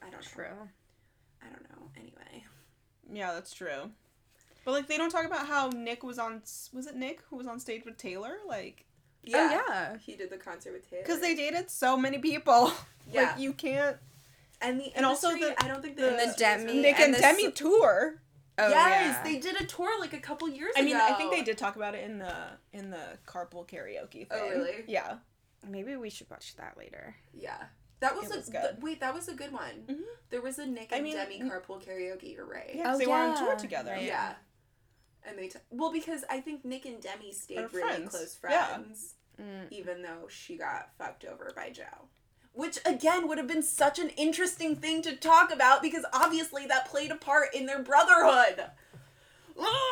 [0.00, 0.28] I don't know.
[0.32, 0.68] True.
[1.42, 1.90] I don't know.
[1.96, 2.44] Anyway.
[3.12, 3.90] Yeah, that's true.
[4.68, 6.42] But like, they don't talk about how Nick was on.
[6.74, 8.36] Was it Nick who was on stage with Taylor?
[8.46, 8.84] Like,
[9.26, 9.96] Oh yeah.
[9.96, 11.02] He did the concert with Taylor.
[11.04, 12.70] because they dated so many people.
[13.10, 13.22] Yeah.
[13.22, 13.96] Like, you can't.
[14.60, 17.14] and the and also the- I don't think the- the, And the Demi- Nick and
[17.14, 18.20] and, Demi s- tour.
[18.58, 19.22] Oh yes, yeah.
[19.24, 21.06] they did a tour like a couple years I mean, ago.
[21.08, 22.34] I think they did talk about it in the
[22.74, 24.26] in the carpool karaoke thing.
[24.32, 24.84] Oh, really?
[24.86, 25.14] Yeah.
[25.66, 27.16] Maybe we should watch that later.
[27.32, 27.56] Yeah.
[28.00, 28.82] That was It a was th- good.
[28.82, 29.00] wait.
[29.00, 29.84] That was a good one.
[29.88, 30.02] Mhm.
[30.28, 32.34] There was a Nick I and mean, Demi n- carpool karaoke.
[32.34, 32.72] You're right.
[32.74, 33.92] Yeah, 'cause Oh, they were on tour together.
[33.92, 34.02] Right.
[34.02, 34.34] Yeah.
[35.28, 38.10] And they t- well because I think Nick and Demi stayed Are really friends.
[38.10, 38.66] close Yeah.
[38.66, 39.70] friends, Mm.
[39.70, 42.08] even though she got fucked over by Joe.
[42.54, 46.86] Which again would have been such an interesting thing to talk about because obviously that
[46.88, 48.64] played a part in their brotherhood.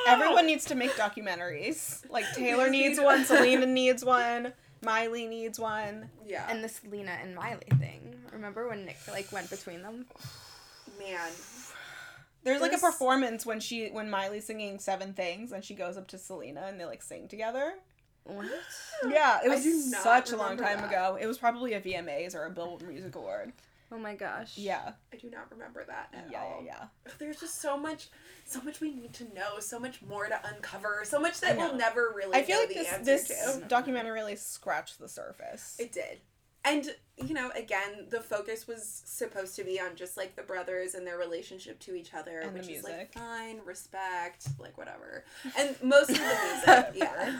[0.07, 2.09] Everyone needs to make documentaries.
[2.11, 6.11] Like Taylor needs one, Selena needs one, Miley needs one.
[6.25, 6.47] Yeah.
[6.49, 8.15] And this Lena and Miley thing.
[8.33, 10.07] Remember when Nick like went between them?
[10.99, 11.31] man.
[12.47, 16.07] There's like a performance when she when Miley's singing Seven Things and she goes up
[16.09, 17.75] to Selena and they like sing together.
[18.25, 18.47] What?
[19.09, 20.89] Yeah, it was such a long time that.
[20.89, 21.19] ago.
[21.21, 23.53] It was probably a VMAs or a Billboard Music Award.
[23.93, 24.59] Oh my gosh.
[24.59, 24.93] Yeah.
[25.13, 26.61] I do not remember that at Yeah, all.
[26.65, 27.13] yeah, yeah.
[27.19, 28.09] There's just so much,
[28.45, 31.77] so much we need to know, so much more to uncover, so much that we'll
[31.77, 33.65] never really I feel know like the this answer this to.
[33.69, 35.77] documentary really scratched the surface.
[35.79, 36.19] It did.
[36.67, 40.95] And, you know, again, the focus was supposed to be on just like the brothers
[40.95, 45.25] and their relationship to each other, And which is like fine, respect, like whatever.
[45.57, 47.39] And most of the music, yeah.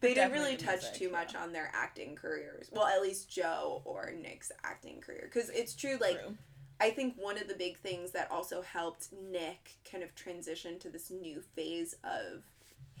[0.00, 2.70] They didn't really the touch music, too much on their acting careers.
[2.72, 5.28] Well, at least Joe or Nick's acting career.
[5.32, 6.36] Because it's true, like, True.
[6.80, 10.88] I think one of the big things that also helped Nick kind of transition to
[10.88, 12.44] this new phase of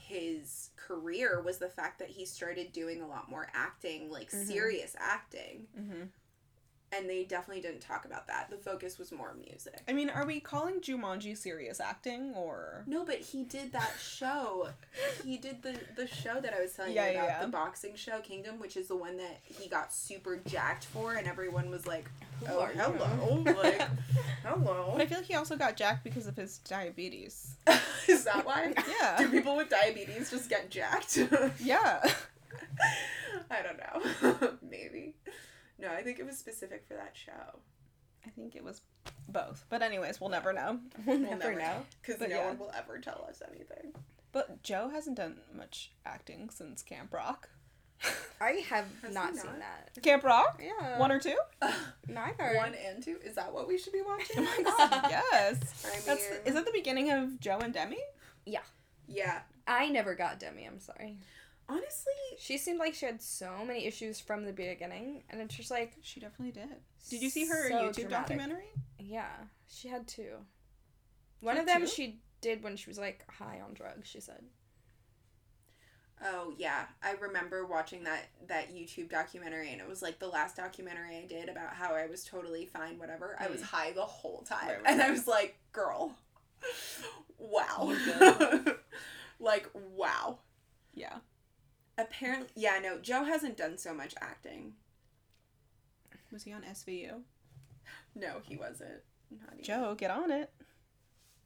[0.08, 4.46] his career was the fact that he started doing a lot more acting, like Mhm.
[4.46, 5.66] serious acting.
[5.74, 6.04] hmm
[6.90, 8.48] And they definitely didn't talk about that.
[8.50, 9.82] The focus was more music.
[9.86, 12.84] I mean, are we calling Jumanji serious acting or?
[12.86, 14.68] No, but he did that show.
[15.22, 17.40] he did the the show that I was telling Yeah, you about, yeah.
[17.42, 21.28] the boxing show Kingdom, which is the one that he got super jacked for, and
[21.28, 22.08] everyone was like,
[22.40, 23.82] Who "Oh, are you?" hello, like,
[24.42, 27.56] hello." But I feel like he also got jacked because of his diabetes.
[28.08, 28.72] is that why?
[29.00, 29.18] Yeah.
[29.18, 31.18] Do people with diabetes just get jacked?
[31.60, 32.00] yeah.
[33.50, 34.52] I don't know.
[34.62, 35.14] Maybe.
[35.78, 37.60] No, I think it was specific for that show.
[38.26, 38.82] I think it was
[39.28, 39.64] both.
[39.68, 40.80] But anyways, we'll never know.
[41.06, 41.82] We'll We'll never never know.
[42.02, 42.46] Because no yeah.
[42.46, 43.92] one will ever tell us anything.
[44.32, 47.48] But Joe hasn't done much acting since Camp Rock.
[48.40, 50.02] I have Has not seen that.
[50.02, 50.62] Camp Rock?
[50.62, 50.98] Yeah.
[50.98, 51.36] One or two?
[52.08, 52.54] neither.
[52.56, 53.18] One and two?
[53.24, 54.36] Is that what we should be watching?
[54.38, 55.84] Oh my god, yes.
[55.84, 57.98] I mean, That's is that the beginning of Joe and Demi?
[58.46, 58.60] Yeah.
[59.08, 59.40] Yeah.
[59.66, 60.64] I never got Demi.
[60.64, 61.18] I'm sorry.
[61.68, 65.70] Honestly, She seemed like she had so many issues from the beginning, and it's just
[65.70, 66.68] like, She definitely did.
[67.10, 68.10] Did you see her So YouTube dramatic.
[68.38, 68.68] documentary?
[68.98, 69.32] yeah,
[69.68, 70.36] she had two.
[71.40, 71.86] One had of them two?
[71.88, 74.08] she did when she was like high on drugs.
[74.08, 74.42] She said.
[76.24, 80.56] oh yeah, I remember watching that that YouTube documentary, and it was like the last
[80.56, 83.36] documentary I did about how I was totally fine, whatever.
[83.38, 83.64] I was Mm.
[83.64, 86.16] high the whole time, Right, right, and I was like, "Girl,
[87.38, 87.94] wow,
[89.40, 90.38] like wow."
[90.94, 91.18] Yeah.
[91.98, 94.74] Apparently, yeah, no, Joe hasn't done so much acting.
[96.32, 97.20] Was he on SVU?
[98.14, 99.02] No, he wasn't.
[99.30, 99.64] Not even.
[99.64, 100.50] Joe, get on it.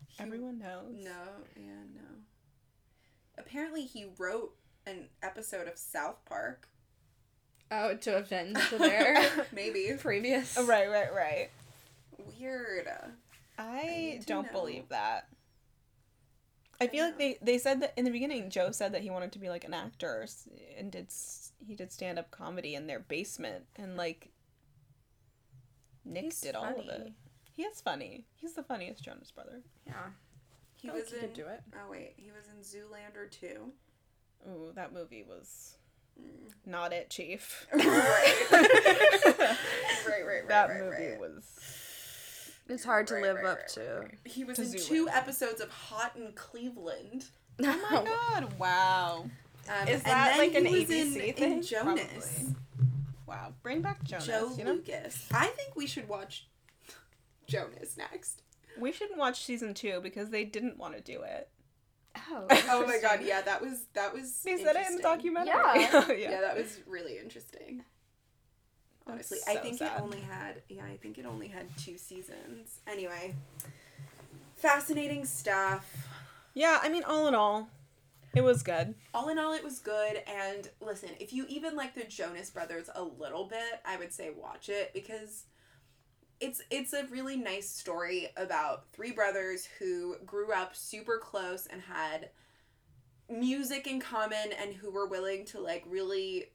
[0.09, 0.95] He- Everyone knows.
[0.95, 1.11] No,
[1.57, 2.03] yeah, no.
[3.39, 4.53] Apparently, he wrote
[4.87, 6.69] an episode of South Park.
[7.71, 9.97] Oh, to avenge their Maybe.
[9.99, 10.59] previous.
[10.59, 11.51] Right, right, right.
[12.39, 12.89] Weird.
[13.59, 14.53] I need to don't know.
[14.53, 15.29] believe that.
[16.83, 18.51] I feel like they, they said that in the beginning.
[18.51, 20.27] Joe said that he wanted to be like an actor
[20.79, 21.09] and did
[21.67, 24.31] he did stand up comedy in their basement and like
[26.05, 26.87] Nick He's did all of it.
[26.99, 27.15] funny.
[27.55, 28.27] He is funny.
[28.35, 29.61] He's the funniest Jonas brother.
[29.87, 29.93] Yeah.
[30.77, 31.23] He feel like was he in.
[31.23, 31.61] could do it.
[31.75, 33.73] Oh wait, he was in Zoolander too.
[34.49, 35.77] Ooh, that movie was
[36.21, 36.51] Mm.
[36.67, 37.67] not it, Chief.
[37.73, 37.85] right.
[38.53, 39.57] right,
[40.07, 41.19] right, right, that right, movie right.
[41.21, 41.45] was.
[42.73, 43.99] It's hard to Right, live right, up right, to.
[44.01, 44.19] right.
[44.25, 47.27] He was To in two episodes of Hot in Cleveland.
[47.65, 48.59] Oh my god!
[48.59, 49.31] Wow.
[49.69, 51.63] Um, Is that then like an was in, ABC in thing?
[51.63, 52.07] Jonas.
[52.09, 52.57] Probably.
[53.27, 53.53] Wow.
[53.63, 54.27] Bring back Jonas.
[54.27, 55.29] Joe you know, Lucas.
[55.33, 56.49] I think we should watch
[57.47, 58.43] Jonas next.
[58.79, 61.49] we shouldn't watch season two because they didn't want to do it.
[62.31, 62.47] Oh.
[62.71, 64.33] Oh my god, yeah, that was that was.
[64.43, 65.53] They said it in the documentary.
[65.55, 66.07] Yeah.
[66.09, 66.15] yeah.
[66.31, 67.85] Yeah, that was really interesting.
[69.07, 69.99] Honestly, That's I think sad.
[69.99, 72.81] it only had yeah, I think it only had two seasons.
[72.87, 73.35] Anyway,
[74.57, 76.09] fascinating stuff.
[76.55, 77.69] Yeah, I mean, all in all,
[78.35, 78.95] it was good.
[79.13, 80.23] All in all, it was good.
[80.27, 84.31] And listen, if you even like the Jonas Brothers a little bit, I would say
[84.31, 85.45] watch it because
[86.41, 91.83] it's it's a really nice story about three brothers who grew up super close and
[91.83, 92.31] had
[93.31, 96.47] music in common and who were willing to like really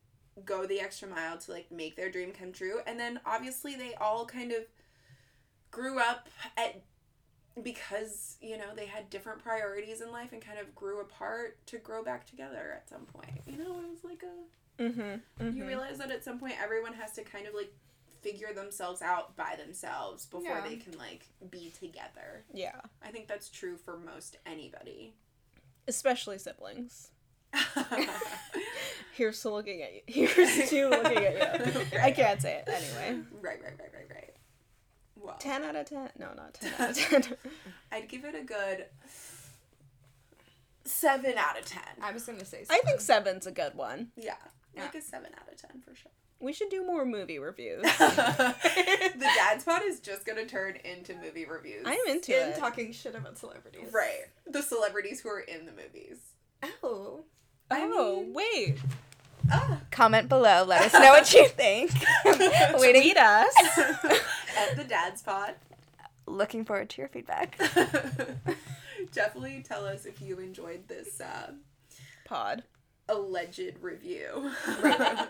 [0.45, 2.79] go the extra mile to like make their dream come true.
[2.85, 4.63] And then obviously they all kind of
[5.71, 6.81] grew up at
[7.63, 11.77] because you know they had different priorities in life and kind of grew apart to
[11.79, 13.41] grow back together at some point.
[13.47, 14.33] You know, it was like a
[14.83, 15.57] Mm-hmm.
[15.57, 17.73] you realize that at some point everyone has to kind of like
[18.21, 20.61] figure themselves out by themselves before Yeah.
[20.69, 22.43] they can like be together.
[22.53, 25.13] yeah, I think that's true for most anybody.
[25.87, 27.09] especially siblings.
[29.13, 30.01] Here's to looking at you.
[30.07, 31.99] Here's to looking at you.
[31.99, 33.21] I can't say it anyway.
[33.41, 34.33] Right, right, right, right, right.
[35.15, 36.09] Well, Ten out of ten.
[36.19, 37.23] No, not ten out of ten.
[37.91, 38.85] I'd give it a good
[40.85, 41.81] seven out of ten.
[42.01, 42.65] I was gonna say.
[42.69, 43.25] I think seven.
[43.25, 44.09] seven's a good one.
[44.15, 44.35] Yeah,
[44.75, 44.83] Yeah.
[44.83, 46.11] like a seven out of ten for sure.
[46.39, 47.81] We should do more movie reviews.
[47.81, 51.83] the DADS Pod is just gonna turn into movie reviews.
[51.85, 52.57] I'm into in it.
[52.57, 53.89] talking shit about celebrities.
[53.91, 56.17] right the celebrities who are in the movies.
[56.83, 57.23] Oh.
[57.69, 58.77] I oh mean- wait,
[59.49, 59.79] Ah.
[59.91, 60.63] Comment below.
[60.65, 61.91] Let us know what you think.
[62.79, 63.01] Waiting.
[63.01, 63.53] tweet us.
[64.57, 65.53] at the DADS Pod.
[66.25, 67.57] Looking forward to your feedback.
[69.13, 71.51] Definitely tell us if you enjoyed this uh,
[72.25, 72.63] Pod.
[73.09, 74.51] Alleged review.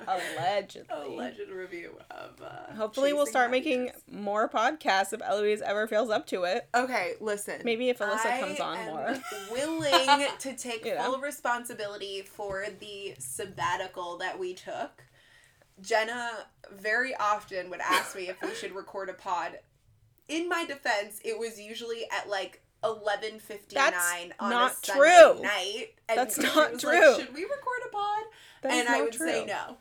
[0.07, 0.86] Allegedly.
[1.15, 2.41] alleged review of.
[2.41, 4.03] Uh, Hopefully, we'll start making Happiness.
[4.11, 6.67] more podcasts if Eloise ever feels up to it.
[6.75, 7.61] Okay, listen.
[7.63, 9.15] Maybe if Alyssa I comes on more.
[9.51, 11.03] willing to take You know?
[11.11, 15.03] full responsibility for the sabbatical that we took.
[15.82, 16.32] Jenna
[16.71, 19.59] very often would ask me if we should record a pod.
[20.28, 24.86] In my defense, it was usually at like eleven fifty nine That's on not a
[24.86, 24.99] Sunday
[25.34, 25.41] true.
[25.41, 25.88] night.
[26.09, 26.91] And That's not true.
[27.11, 28.23] Like, should we record a pod?
[28.63, 29.28] That and I would true.
[29.30, 29.78] say no.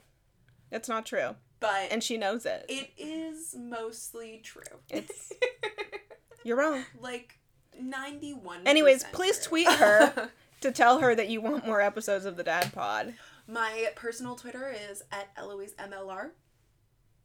[0.71, 1.37] It's not true.
[1.61, 2.67] But And she knows it.
[2.69, 4.63] it is mostly true.
[4.91, 5.33] It's
[6.45, 6.85] you're wrong.
[7.01, 7.39] like
[7.81, 8.61] ninety one.
[8.67, 10.31] Anyways, please tweet her
[10.61, 13.15] to tell her that you want more episodes of the Dad Pod.
[13.49, 16.31] My personal Twitter is at Eloise MLR.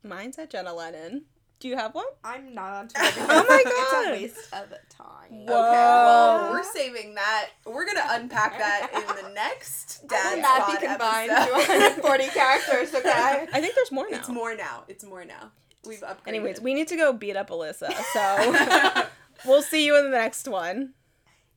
[0.04, 1.26] Mine's at Jenna Lennon.
[1.62, 2.06] Do you have one?
[2.24, 3.22] I'm not on Twitter.
[3.30, 4.08] Oh my It's God.
[4.08, 5.08] a waste of time.
[5.30, 5.44] Whoa.
[5.46, 7.50] Okay, well, we're saving that.
[7.66, 12.94] We're gonna unpack that in the next Dad's Will Pod be combined to 140 characters,
[12.96, 13.48] okay?
[13.54, 14.18] I think there's more now.
[14.18, 14.84] It's more now.
[14.90, 15.52] It's more now.
[15.86, 16.28] We've upgraded.
[16.28, 17.94] Anyways, we need to go beat up Alyssa.
[18.12, 19.06] So
[19.46, 20.94] we'll see you in the next one.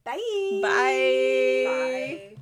[0.05, 0.21] Bye.
[0.63, 1.65] Bye.
[1.67, 2.34] Bye.